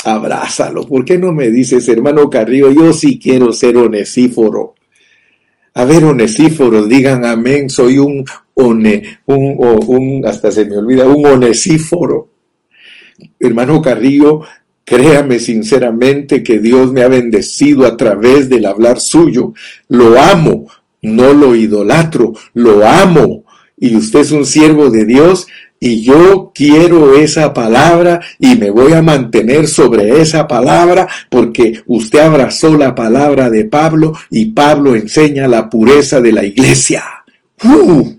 [0.05, 0.87] abrázalo.
[0.87, 4.75] ¿Por qué no me dices, hermano Carrillo, yo sí quiero ser onesíforo?
[5.73, 11.25] A ver, onesíforo, digan amén, soy un one, un, un, hasta se me olvida, un
[11.25, 12.30] onesíforo.
[13.39, 14.43] Hermano Carrillo,
[14.85, 19.55] créame sinceramente que Dios me ha bendecido a través del hablar suyo.
[19.89, 20.67] Lo amo,
[21.03, 23.45] no lo idolatro, lo amo.
[23.77, 25.47] Y usted es un siervo de Dios
[25.83, 32.19] y yo quiero esa palabra y me voy a mantener sobre esa palabra porque usted
[32.19, 37.03] abrazó la palabra de Pablo y Pablo enseña la pureza de la iglesia.
[37.65, 38.13] ¡Uh!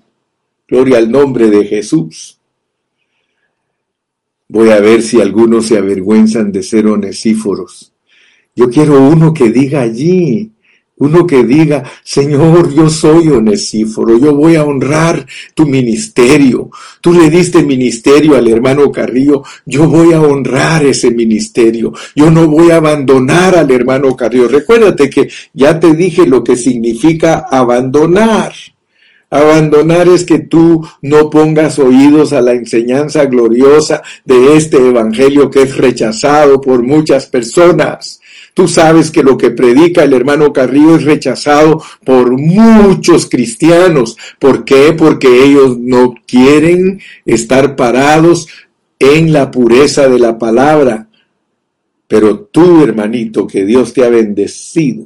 [0.68, 2.40] Gloria al nombre de Jesús.
[4.54, 7.93] Voy a ver si algunos se avergüenzan de ser onesíforos.
[8.54, 10.52] Yo quiero uno que diga allí,
[10.97, 15.26] uno que diga, Señor, yo soy onesíforo, yo voy a honrar
[15.56, 16.70] tu ministerio.
[16.99, 21.93] Tú le diste ministerio al hermano Carrillo, yo voy a honrar ese ministerio.
[22.14, 24.49] Yo no voy a abandonar al hermano Carrillo.
[24.49, 28.52] Recuérdate que ya te dije lo que significa abandonar.
[29.34, 35.61] Abandonar es que tú no pongas oídos a la enseñanza gloriosa de este evangelio que
[35.61, 38.19] es rechazado por muchas personas.
[38.53, 44.17] Tú sabes que lo que predica el hermano Carrillo es rechazado por muchos cristianos.
[44.38, 44.93] ¿Por qué?
[44.97, 48.49] Porque ellos no quieren estar parados
[48.99, 51.07] en la pureza de la palabra.
[52.05, 55.05] Pero tú, hermanito, que Dios te ha bendecido,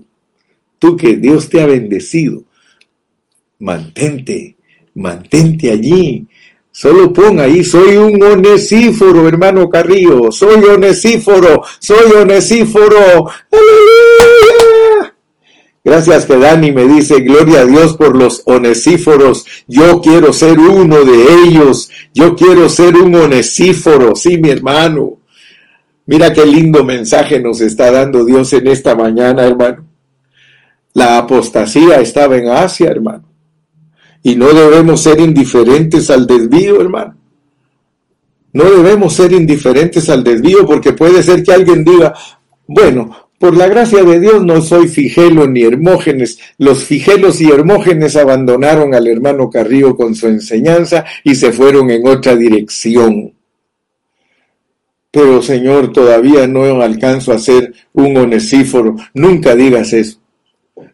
[0.80, 2.44] tú que Dios te ha bendecido,
[3.60, 4.56] mantente,
[4.94, 6.28] mantente allí,
[6.78, 13.30] Solo pon ahí, soy un onesíforo, hermano Carrillo, soy onesíforo, soy onesíforo.
[15.86, 19.46] Gracias que Dani me dice, gloria a Dios por los onesíforos.
[19.68, 21.90] Yo quiero ser uno de ellos.
[22.14, 24.14] Yo quiero ser un onesíforo.
[24.14, 25.20] Sí, mi hermano.
[26.08, 29.86] Mira qué lindo mensaje nos está dando Dios en esta mañana, hermano.
[30.94, 33.35] La apostasía estaba en Asia, hermano.
[34.26, 37.16] Y no debemos ser indiferentes al desvío, hermano.
[38.54, 42.12] No debemos ser indiferentes al desvío porque puede ser que alguien diga,
[42.66, 46.40] bueno, por la gracia de Dios no soy Figelo ni Hermógenes.
[46.58, 52.08] Los Figelos y Hermógenes abandonaron al hermano Carrillo con su enseñanza y se fueron en
[52.08, 53.32] otra dirección.
[55.12, 58.96] Pero Señor, todavía no alcanzo a ser un onesíforo.
[59.14, 60.18] Nunca digas eso.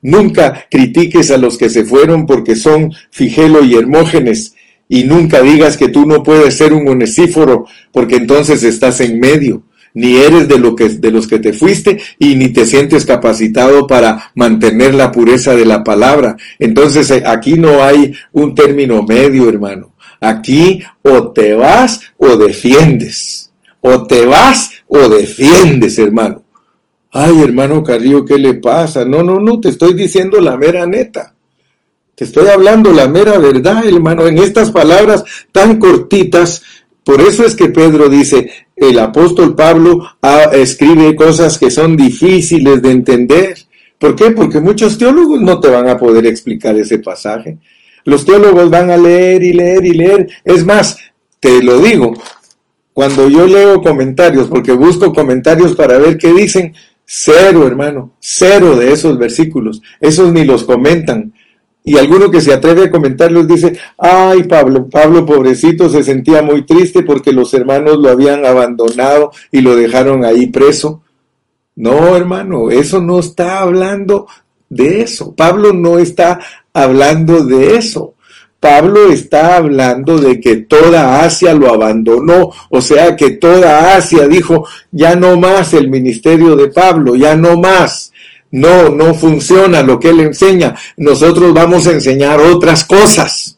[0.01, 4.55] Nunca critiques a los que se fueron porque son Figelo y Hermógenes,
[4.87, 9.63] y nunca digas que tú no puedes ser un onesíforo, porque entonces estás en medio.
[9.93, 13.87] Ni eres de, lo que, de los que te fuiste y ni te sientes capacitado
[13.87, 16.35] para mantener la pureza de la palabra.
[16.59, 19.93] Entonces eh, aquí no hay un término medio, hermano.
[20.19, 23.51] Aquí o te vas o defiendes.
[23.81, 26.43] O te vas o defiendes, hermano.
[27.11, 29.03] Ay, hermano Carrillo, ¿qué le pasa?
[29.03, 31.33] No, no, no, te estoy diciendo la mera neta.
[32.15, 36.61] Te estoy hablando la mera verdad, hermano, en estas palabras tan cortitas.
[37.03, 42.81] Por eso es que Pedro dice, el apóstol Pablo ah, escribe cosas que son difíciles
[42.81, 43.57] de entender.
[43.97, 44.31] ¿Por qué?
[44.31, 47.57] Porque muchos teólogos no te van a poder explicar ese pasaje.
[48.05, 50.29] Los teólogos van a leer y leer y leer.
[50.45, 50.97] Es más,
[51.39, 52.13] te lo digo,
[52.93, 56.73] cuando yo leo comentarios, porque busco comentarios para ver qué dicen,
[57.13, 59.81] Cero, hermano, cero de esos versículos.
[59.99, 61.33] Esos ni los comentan.
[61.83, 66.65] Y alguno que se atreve a comentarlos dice, ay Pablo, Pablo pobrecito se sentía muy
[66.65, 71.03] triste porque los hermanos lo habían abandonado y lo dejaron ahí preso.
[71.75, 74.27] No, hermano, eso no está hablando
[74.69, 75.35] de eso.
[75.35, 76.39] Pablo no está
[76.71, 78.13] hablando de eso.
[78.61, 84.67] Pablo está hablando de que toda Asia lo abandonó, o sea que toda Asia dijo,
[84.91, 88.13] ya no más el ministerio de Pablo, ya no más.
[88.51, 90.75] No, no funciona lo que él enseña.
[90.95, 93.57] Nosotros vamos a enseñar otras cosas.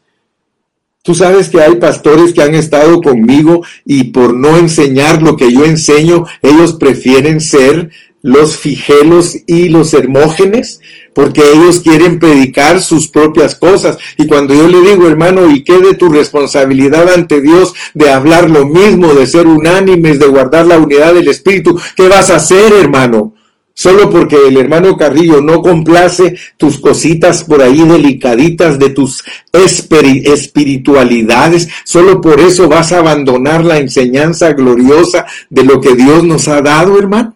[1.01, 5.51] Tú sabes que hay pastores que han estado conmigo y por no enseñar lo que
[5.51, 7.89] yo enseño, ellos prefieren ser
[8.21, 10.79] los figelos y los hermógenes,
[11.13, 13.97] porque ellos quieren predicar sus propias cosas.
[14.17, 18.49] Y cuando yo le digo, hermano, ¿y qué de tu responsabilidad ante Dios de hablar
[18.49, 21.79] lo mismo, de ser unánimes, de guardar la unidad del Espíritu?
[21.95, 23.33] ¿Qué vas a hacer, hermano?
[23.75, 31.69] Solo porque el hermano Carrillo no complace tus cositas por ahí delicaditas de tus espiritualidades,
[31.83, 36.61] solo por eso vas a abandonar la enseñanza gloriosa de lo que Dios nos ha
[36.61, 37.35] dado, hermano.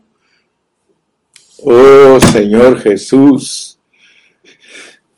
[1.64, 3.78] Oh Señor Jesús.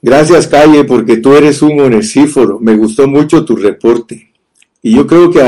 [0.02, 2.60] Gracias, Calle, porque tú eres un onesíforo.
[2.60, 4.32] Me gustó mucho tu reporte.
[4.82, 5.42] Y yo creo que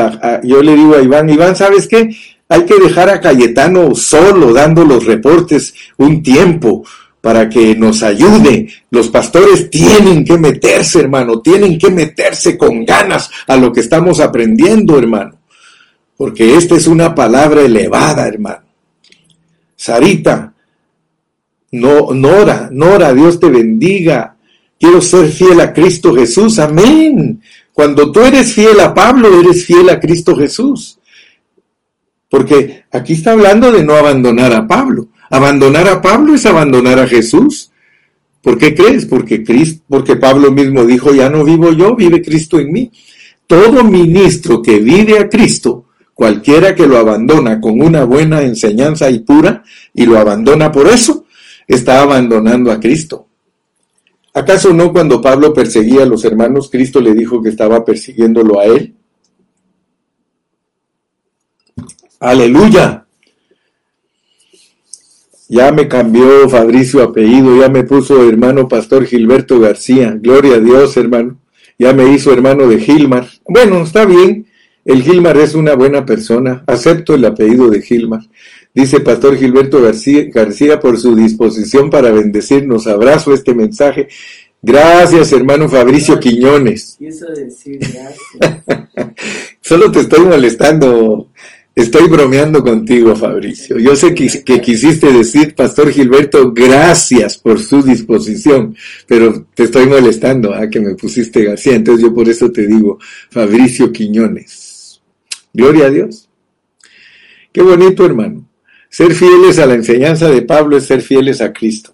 [0.44, 2.10] yo le digo a Iván, Iván, ¿sabes qué?
[2.50, 6.84] Hay que dejar a Cayetano solo dando los reportes un tiempo
[7.22, 8.68] para que nos ayude.
[8.90, 14.20] Los pastores tienen que meterse, hermano, tienen que meterse con ganas a lo que estamos
[14.20, 15.38] aprendiendo, hermano.
[16.18, 18.64] Porque esta es una palabra elevada, hermano.
[19.78, 20.51] Sarita,
[21.72, 24.36] no, Nora, Nora, Dios te bendiga.
[24.80, 27.42] Quiero ser fiel a Cristo Jesús, amén.
[27.72, 31.00] Cuando tú eres fiel a Pablo, eres fiel a Cristo Jesús.
[32.30, 35.10] Porque aquí está hablando de no abandonar a Pablo.
[35.30, 37.72] Abandonar a Pablo es abandonar a Jesús.
[38.42, 39.06] ¿Por qué crees?
[39.06, 42.92] Porque, Cristo, porque Pablo mismo dijo, ya no vivo yo, vive Cristo en mí.
[43.46, 49.20] Todo ministro que vive a Cristo, cualquiera que lo abandona con una buena enseñanza y
[49.20, 49.64] pura,
[49.94, 51.26] y lo abandona por eso,
[51.76, 53.28] está abandonando a Cristo.
[54.34, 58.66] ¿Acaso no cuando Pablo perseguía a los hermanos, Cristo le dijo que estaba persiguiéndolo a
[58.66, 58.96] él?
[62.20, 63.06] Aleluya.
[65.50, 70.16] Ya me cambió Fabricio apellido, ya me puso hermano Pastor Gilberto García.
[70.18, 71.42] Gloria a Dios, hermano.
[71.78, 73.28] Ya me hizo hermano de Gilmar.
[73.46, 74.46] Bueno, está bien.
[74.86, 76.64] El Gilmar es una buena persona.
[76.68, 78.22] Acepto el apellido de Gilmar.
[78.74, 82.88] Dice Pastor Gilberto García, García por su disposición para bendecirnos.
[82.88, 84.08] Abrazo este mensaje.
[84.62, 86.98] Gracias, hermano Fabricio Quiñones.
[87.00, 89.16] decir gracias.
[89.62, 91.30] Solo te estoy molestando,
[91.74, 93.80] Estoy bromeando contigo, Fabricio.
[93.80, 98.76] Yo sé que, quisiste decir, Pastor Gilberto, gracias por su disposición,
[99.08, 101.76] pero te estoy molestando a que me pusiste García.
[101.76, 103.00] Entonces yo por eso te digo,
[103.30, 105.02] Fabricio Quiñones.
[105.54, 106.28] Gloria a Dios.
[107.54, 108.46] Qué bonito, hermano.
[108.92, 111.94] Ser fieles a la enseñanza de Pablo es ser fieles a Cristo.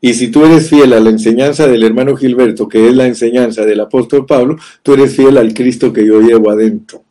[0.00, 3.64] Y si tú eres fiel a la enseñanza del hermano Gilberto, que es la enseñanza
[3.64, 7.04] del apóstol Pablo, tú eres fiel al Cristo que yo llevo adentro.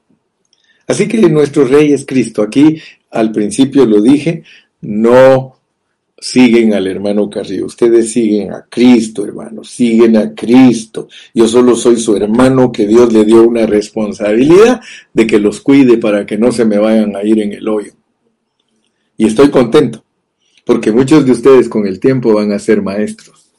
[0.86, 2.42] Así que nuestro rey es Cristo.
[2.42, 2.78] Aquí
[3.12, 4.44] al principio lo dije,
[4.82, 5.56] no
[6.18, 11.08] siguen al hermano Carrillo, ustedes siguen a Cristo, hermano, siguen a Cristo.
[11.34, 14.82] Yo solo soy su hermano que Dios le dio una responsabilidad
[15.14, 17.94] de que los cuide para que no se me vayan a ir en el hoyo.
[19.18, 20.04] Y estoy contento,
[20.66, 23.52] porque muchos de ustedes con el tiempo van a ser maestros.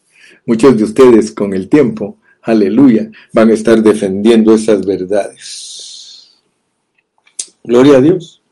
[0.45, 6.37] Muchos de ustedes con el tiempo, aleluya, van a estar defendiendo esas verdades.
[7.65, 8.43] Gloria a Dios.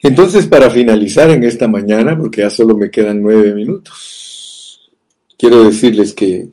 [0.00, 4.90] Entonces, para finalizar en esta mañana, porque ya solo me quedan nueve minutos,
[5.36, 6.50] quiero decirles que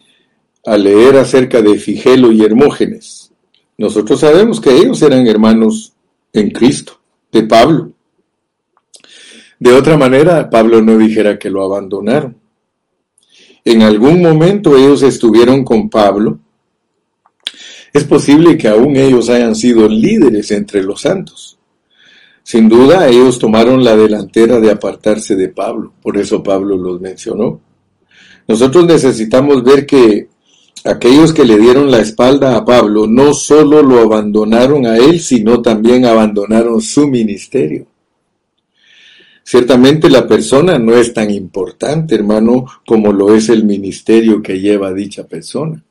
[0.65, 3.31] al leer acerca de Figelo y Hermógenes,
[3.77, 5.93] nosotros sabemos que ellos eran hermanos
[6.33, 6.99] en Cristo,
[7.31, 7.94] de Pablo.
[9.65, 12.37] De otra manera, Pablo no dijera que lo abandonaron.
[13.65, 16.39] En algún momento ellos estuvieron con Pablo
[17.95, 21.57] es posible que aún ellos hayan sido líderes entre los santos.
[22.43, 27.61] Sin duda, ellos tomaron la delantera de apartarse de Pablo, por eso Pablo los mencionó.
[28.49, 30.27] Nosotros necesitamos ver que
[30.83, 35.61] aquellos que le dieron la espalda a Pablo no solo lo abandonaron a él, sino
[35.61, 37.87] también abandonaron su ministerio.
[39.47, 44.91] Ciertamente la persona no es tan importante, hermano, como lo es el ministerio que lleva
[44.91, 45.83] dicha persona.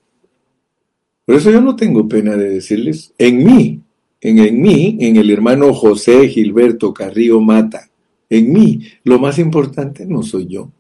[1.24, 3.80] Por eso yo no tengo pena de decirles, en mí,
[4.20, 7.88] en, en mí, en el hermano José Gilberto Carrillo Mata,
[8.28, 10.72] en mí, lo más importante no soy yo.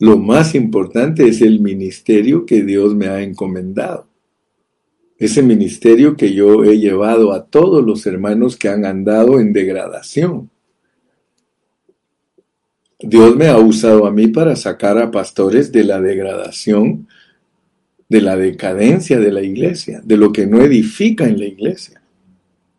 [0.00, 4.08] Lo más importante es el ministerio que Dios me ha encomendado.
[5.16, 10.50] Ese ministerio que yo he llevado a todos los hermanos que han andado en degradación.
[13.06, 17.06] Dios me ha usado a mí para sacar a pastores de la degradación
[18.08, 22.00] de la decadencia de la iglesia, de lo que no edifica en la iglesia.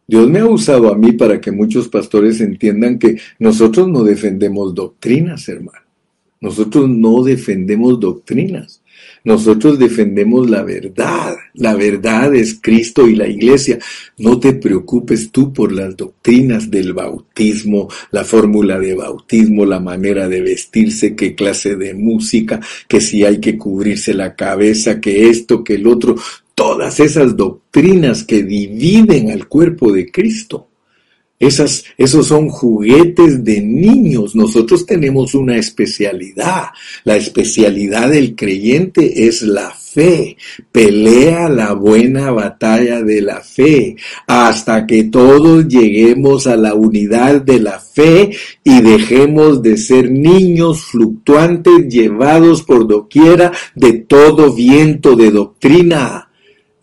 [0.07, 4.73] Dios me ha usado a mí para que muchos pastores entiendan que nosotros no defendemos
[4.75, 5.85] doctrinas, hermano.
[6.39, 8.81] Nosotros no defendemos doctrinas.
[9.23, 11.35] Nosotros defendemos la verdad.
[11.55, 13.79] La verdad es Cristo y la iglesia.
[14.19, 20.27] No te preocupes tú por las doctrinas del bautismo, la fórmula de bautismo, la manera
[20.27, 25.63] de vestirse, qué clase de música, que si hay que cubrirse la cabeza, que esto,
[25.63, 26.15] que el otro.
[26.53, 30.69] Todas esas doctrinas que dividen al cuerpo de Cristo.
[31.37, 34.35] Esas, esos son juguetes de niños.
[34.35, 36.69] Nosotros tenemos una especialidad.
[37.03, 40.37] La especialidad del creyente es la fe.
[40.71, 47.59] Pelea la buena batalla de la fe hasta que todos lleguemos a la unidad de
[47.59, 48.31] la fe
[48.63, 56.24] y dejemos de ser niños fluctuantes llevados por doquiera de todo viento de doctrina.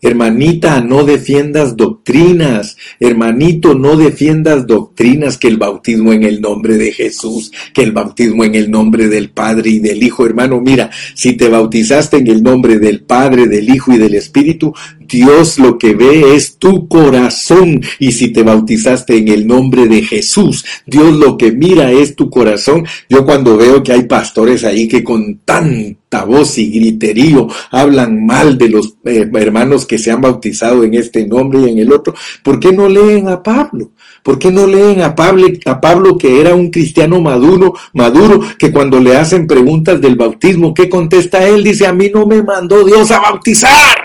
[0.03, 2.77] Hermanita, no defiendas doctrinas.
[2.99, 8.43] Hermanito, no defiendas doctrinas que el bautismo en el nombre de Jesús, que el bautismo
[8.43, 10.25] en el nombre del Padre y del Hijo.
[10.25, 14.73] Hermano, mira, si te bautizaste en el nombre del Padre, del Hijo y del Espíritu,
[15.07, 17.81] Dios lo que ve es tu corazón.
[17.99, 22.29] Y si te bautizaste en el nombre de Jesús, Dios lo que mira es tu
[22.29, 22.85] corazón.
[23.09, 28.57] Yo cuando veo que hay pastores ahí que con tanta voz y griterío hablan mal
[28.57, 32.13] de los eh, hermanos que se han bautizado en este nombre y en el otro,
[32.43, 33.91] ¿por qué no leen a Pablo?
[34.23, 38.71] ¿Por qué no leen a Pablo, a Pablo que era un cristiano maduro, maduro, que
[38.71, 41.63] cuando le hacen preguntas del bautismo, ¿qué contesta él?
[41.63, 44.02] Dice, a mí no me mandó Dios a bautizar.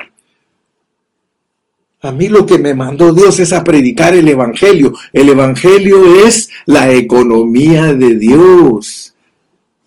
[2.01, 4.94] A mí lo que me mandó Dios es a predicar el Evangelio.
[5.12, 9.14] El Evangelio es la economía de Dios.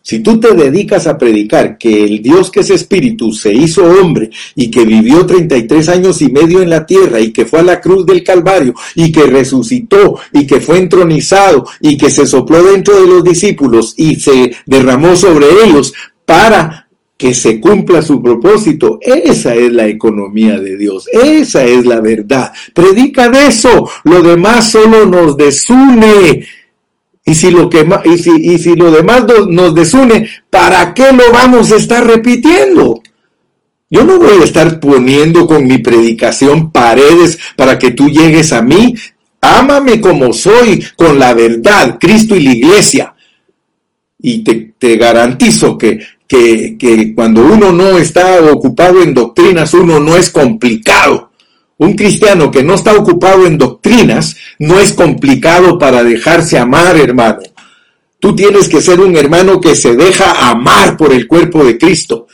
[0.02, 4.30] Si tú te dedicas a predicar que el Dios que es espíritu se hizo hombre
[4.56, 7.80] y que vivió 33 años y medio en la tierra y que fue a la
[7.80, 13.00] cruz del Calvario y que resucitó y que fue entronizado y que se sopló dentro
[13.00, 15.94] de los discípulos y se derramó sobre ellos
[16.26, 16.81] para
[17.22, 18.98] que se cumpla su propósito.
[19.00, 21.08] Esa es la economía de Dios.
[21.14, 22.52] Esa es la verdad.
[22.74, 23.88] Predica de eso.
[24.06, 26.48] Lo demás solo nos desune.
[27.24, 31.32] Y si lo, que, y si, y si lo demás nos desune, ¿para qué lo
[31.32, 33.04] vamos a estar repitiendo?
[33.88, 38.64] Yo no voy a estar poniendo con mi predicación paredes para que tú llegues a
[38.64, 38.96] mí.
[39.42, 43.14] Ámame como soy, con la verdad, Cristo y la iglesia.
[44.18, 46.00] Y te, te garantizo que,
[46.32, 51.32] que, cuando uno no está ocupado en doctrinas, uno no es complicado.
[51.78, 57.40] Un cristiano que no está ocupado en doctrinas no es complicado para dejarse amar, hermano.
[58.20, 62.28] Tú tienes que ser un hermano que se deja amar por el cuerpo de Cristo.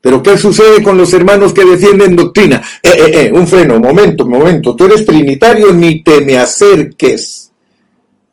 [0.00, 2.62] Pero ¿qué sucede con los hermanos que defienden doctrina?
[2.82, 4.74] Eh, eh, eh, un freno, momento, momento.
[4.74, 7.41] Tú eres trinitario, ni te me acerques.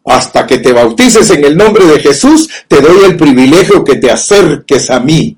[0.06, 4.10] Hasta que te bautices en el nombre de Jesús, te doy el privilegio que te
[4.10, 5.38] acerques a mí.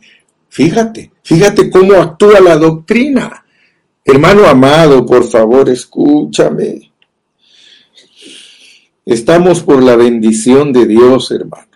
[0.50, 3.46] Fíjate, fíjate cómo actúa la doctrina.
[4.04, 6.92] Hermano amado, por favor, escúchame.
[9.06, 11.68] Estamos por la bendición de Dios, hermano.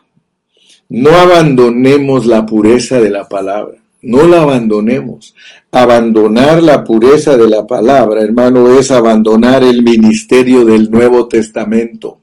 [0.90, 3.78] No abandonemos la pureza de la palabra.
[4.02, 5.34] No la abandonemos.
[5.72, 12.20] Abandonar la pureza de la palabra, hermano, es abandonar el ministerio del Nuevo Testamento.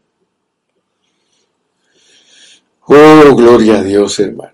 [2.87, 4.53] Oh, gloria a Dios, hermano.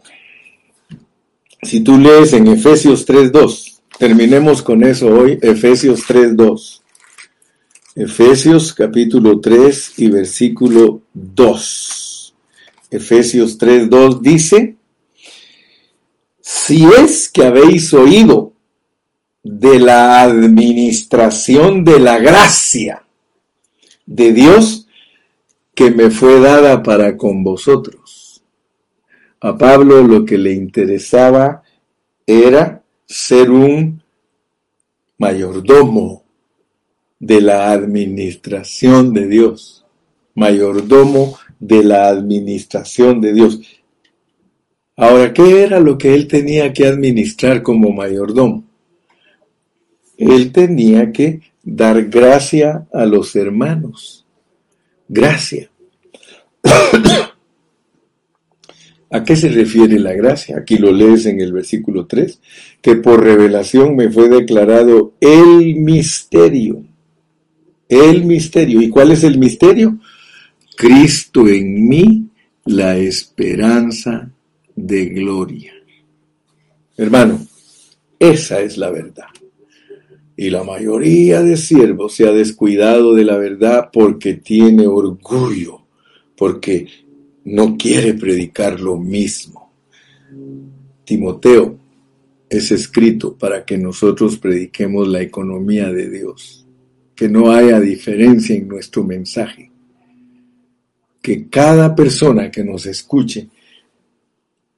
[1.62, 3.68] Si tú lees en Efesios 3.2,
[3.98, 6.82] Terminemos con eso hoy, Efesios 3.2.
[7.96, 12.34] Efesios capítulo 3 y versículo 2.
[12.92, 14.76] Efesios 3.2 dice,
[16.40, 18.52] si es que habéis oído
[19.42, 23.04] de la administración de la gracia
[24.06, 24.86] de Dios
[25.78, 28.42] que me fue dada para con vosotros.
[29.40, 31.62] A Pablo lo que le interesaba
[32.26, 34.02] era ser un
[35.18, 36.24] mayordomo
[37.20, 39.86] de la administración de Dios.
[40.34, 43.60] Mayordomo de la administración de Dios.
[44.96, 48.64] Ahora, ¿qué era lo que él tenía que administrar como mayordomo?
[50.16, 54.24] Él tenía que dar gracia a los hermanos.
[55.08, 55.70] Gracia.
[59.10, 60.58] ¿A qué se refiere la gracia?
[60.58, 62.40] Aquí lo lees en el versículo 3,
[62.82, 66.84] que por revelación me fue declarado el misterio.
[67.88, 68.82] El misterio.
[68.82, 69.98] ¿Y cuál es el misterio?
[70.76, 72.28] Cristo en mí,
[72.66, 74.30] la esperanza
[74.76, 75.72] de gloria.
[76.98, 77.46] Hermano,
[78.18, 79.24] esa es la verdad.
[80.40, 85.80] Y la mayoría de siervos se ha descuidado de la verdad porque tiene orgullo,
[86.36, 86.86] porque
[87.42, 89.72] no quiere predicar lo mismo.
[91.04, 91.76] Timoteo
[92.48, 96.64] es escrito para que nosotros prediquemos la economía de Dios,
[97.16, 99.72] que no haya diferencia en nuestro mensaje,
[101.20, 103.48] que cada persona que nos escuche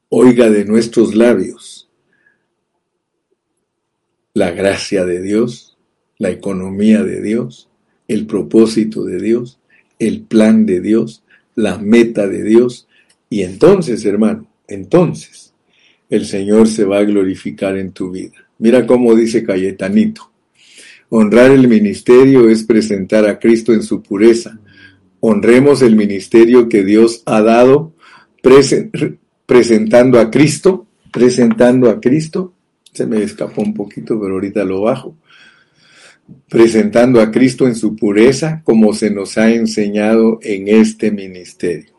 [0.08, 1.89] oiga de nuestros labios
[4.40, 5.76] la gracia de Dios,
[6.18, 7.68] la economía de Dios,
[8.08, 9.60] el propósito de Dios
[10.00, 11.22] el plan de Dios,
[11.54, 12.88] la meta de Dios.
[13.28, 15.52] Y entonces, hermano, entonces
[16.08, 18.48] el Señor se va a glorificar en tu vida.
[18.58, 20.32] Mira cómo dice Cayetanito.
[21.10, 24.58] Honrar el ministerio es presentar a Cristo en su pureza.
[25.20, 27.92] Honremos el ministerio que Dios ha dado
[29.46, 32.54] presentando a Cristo, presentando a Cristo.
[32.92, 35.16] Se me escapó un poquito, pero ahorita lo bajo
[36.48, 41.94] presentando a Cristo en su pureza como se nos ha enseñado en este ministerio.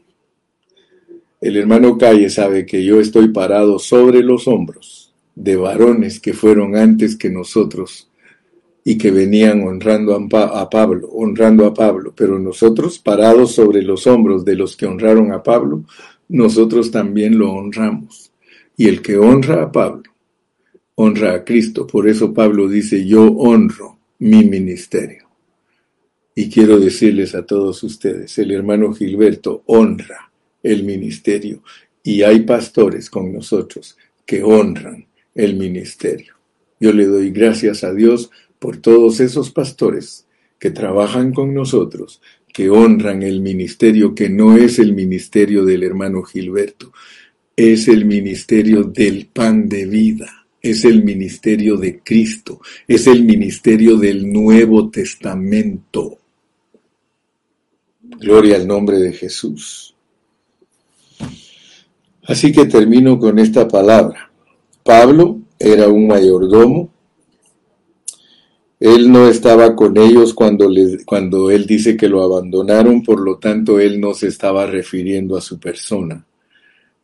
[1.39, 6.75] El hermano Calle sabe que yo estoy parado sobre los hombros de varones que fueron
[6.75, 8.09] antes que nosotros
[8.83, 14.43] y que venían honrando a Pablo, honrando a Pablo, pero nosotros parados sobre los hombros
[14.43, 15.83] de los que honraron a Pablo,
[16.29, 18.31] nosotros también lo honramos.
[18.77, 20.10] Y el que honra a Pablo,
[20.95, 21.87] honra a Cristo.
[21.87, 25.27] Por eso Pablo dice, yo honro mi ministerio.
[26.35, 30.31] Y quiero decirles a todos ustedes, el hermano Gilberto honra
[30.63, 31.61] el ministerio
[32.03, 36.35] y hay pastores con nosotros que honran el ministerio.
[36.79, 40.25] Yo le doy gracias a Dios por todos esos pastores
[40.57, 42.21] que trabajan con nosotros,
[42.53, 46.93] que honran el ministerio que no es el ministerio del hermano Gilberto,
[47.55, 53.97] es el ministerio del pan de vida es el ministerio de Cristo, es el ministerio
[53.97, 56.17] del Nuevo Testamento.
[58.01, 59.95] Gloria al nombre de Jesús.
[62.23, 64.31] Así que termino con esta palabra.
[64.83, 66.91] Pablo era un mayordomo.
[68.79, 70.69] Él no estaba con ellos cuando,
[71.05, 75.41] cuando él dice que lo abandonaron, por lo tanto él no se estaba refiriendo a
[75.41, 76.25] su persona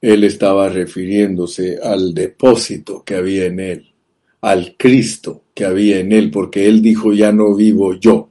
[0.02, 3.94] él estaba refiriéndose al depósito que había en él,
[4.42, 8.30] al Cristo que había en él, porque él dijo, ya no vivo yo,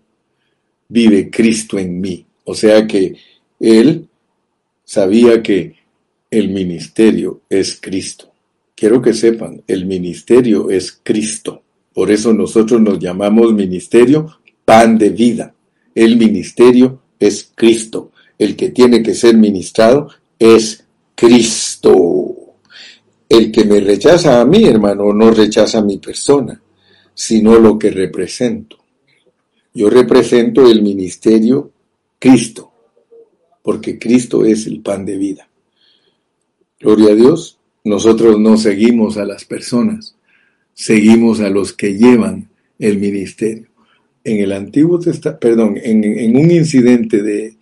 [0.89, 2.25] vive Cristo en mí.
[2.45, 3.17] O sea que
[3.59, 4.09] él
[4.85, 5.75] sabía que
[6.31, 8.33] el ministerio es Cristo.
[8.75, 11.63] Quiero que sepan, el ministerio es Cristo.
[11.93, 15.55] Por eso nosotros nos llamamos ministerio pan de vida.
[15.95, 18.13] El ministerio es Cristo.
[18.39, 20.86] El que tiene que ser ministrado es
[21.17, 22.37] Cristo.
[23.29, 26.61] El que me rechaza a mí, hermano, no rechaza a mi persona,
[27.13, 28.77] sino lo que represento.
[29.75, 31.73] Yo represento el ministerio
[32.21, 32.71] Cristo,
[33.63, 35.49] porque Cristo es el pan de vida.
[36.79, 40.15] Gloria a Dios, nosotros no seguimos a las personas,
[40.73, 42.49] seguimos a los que llevan
[42.79, 43.67] el ministerio.
[44.23, 47.56] En el Antiguo Testamento, perdón, en, en un incidente de,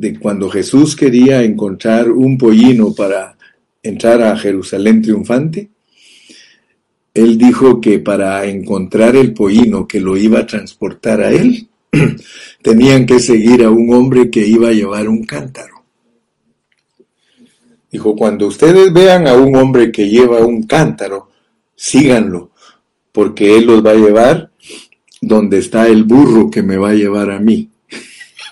[0.00, 3.36] de cuando Jesús quería encontrar un pollino para
[3.82, 5.68] entrar a Jerusalén triunfante,
[7.12, 11.68] él dijo que para encontrar el pollino que lo iba a transportar a él,
[12.62, 15.84] tenían que seguir a un hombre que iba a llevar un cántaro.
[17.92, 21.28] Dijo, cuando ustedes vean a un hombre que lleva un cántaro,
[21.76, 22.52] síganlo,
[23.12, 24.50] porque él los va a llevar
[25.20, 27.68] donde está el burro que me va a llevar a mí.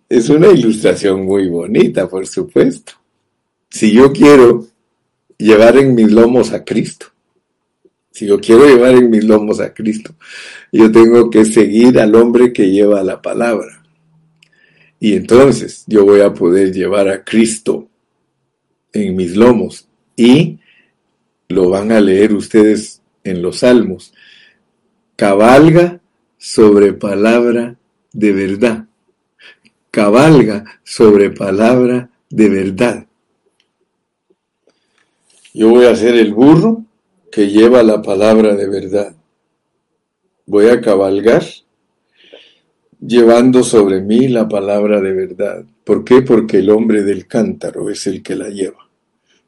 [0.09, 2.93] Es una ilustración muy bonita, por supuesto.
[3.69, 4.65] Si yo quiero
[5.37, 7.05] llevar en mis lomos a Cristo,
[8.09, 10.15] si yo quiero llevar en mis lomos a Cristo,
[10.71, 13.83] yo tengo que seguir al hombre que lleva la palabra.
[14.99, 17.87] Y entonces yo voy a poder llevar a Cristo
[18.91, 19.87] en mis lomos.
[20.15, 20.57] Y
[21.47, 24.11] lo van a leer ustedes en los salmos.
[25.15, 26.01] Cabalga
[26.37, 27.78] sobre palabra
[28.11, 28.85] de verdad.
[29.91, 33.07] Cabalga sobre palabra de verdad.
[35.53, 36.85] Yo voy a ser el burro
[37.31, 39.15] que lleva la palabra de verdad.
[40.45, 41.43] Voy a cabalgar
[42.99, 45.65] llevando sobre mí la palabra de verdad.
[45.83, 46.21] ¿Por qué?
[46.21, 48.89] Porque el hombre del cántaro es el que la lleva.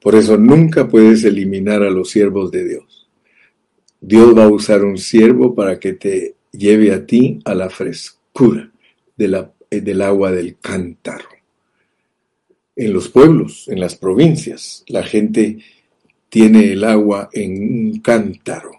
[0.01, 3.09] Por eso nunca puedes eliminar a los siervos de Dios.
[3.99, 7.69] Dios va a usar un siervo para que te lleve a ti a la
[8.33, 8.69] frescura
[9.69, 11.29] eh, del agua del cántaro.
[12.75, 15.59] En los pueblos, en las provincias, la gente
[16.29, 18.71] tiene el agua en un cántaro.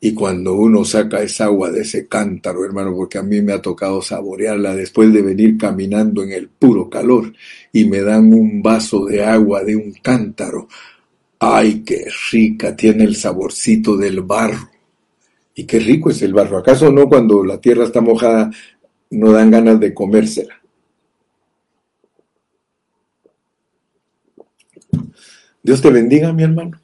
[0.00, 3.62] Y cuando uno saca esa agua de ese cántaro, hermano, porque a mí me ha
[3.62, 7.32] tocado saborearla después de venir caminando en el puro calor
[7.72, 10.68] y me dan un vaso de agua de un cántaro.
[11.38, 12.76] ¡Ay, qué rica!
[12.76, 14.68] Tiene el saborcito del barro.
[15.54, 16.58] Y qué rico es el barro.
[16.58, 18.50] ¿Acaso no cuando la tierra está mojada
[19.10, 20.60] no dan ganas de comérsela?
[25.62, 26.80] Dios te bendiga, mi hermano.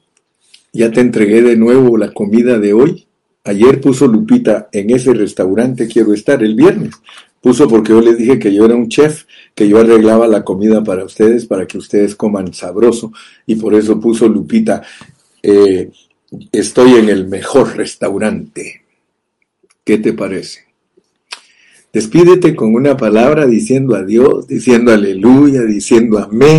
[0.73, 3.07] Ya te entregué de nuevo la comida de hoy.
[3.45, 6.95] Ayer puso Lupita, en ese restaurante quiero estar el viernes.
[7.41, 10.83] Puso porque yo les dije que yo era un chef, que yo arreglaba la comida
[10.83, 13.11] para ustedes, para que ustedes coman sabroso.
[13.45, 14.81] Y por eso puso Lupita,
[15.41, 15.91] eh,
[16.51, 18.83] estoy en el mejor restaurante.
[19.83, 20.62] ¿Qué te parece?
[21.93, 26.49] Despídete con una palabra diciendo adiós, diciendo aleluya, diciendo amén.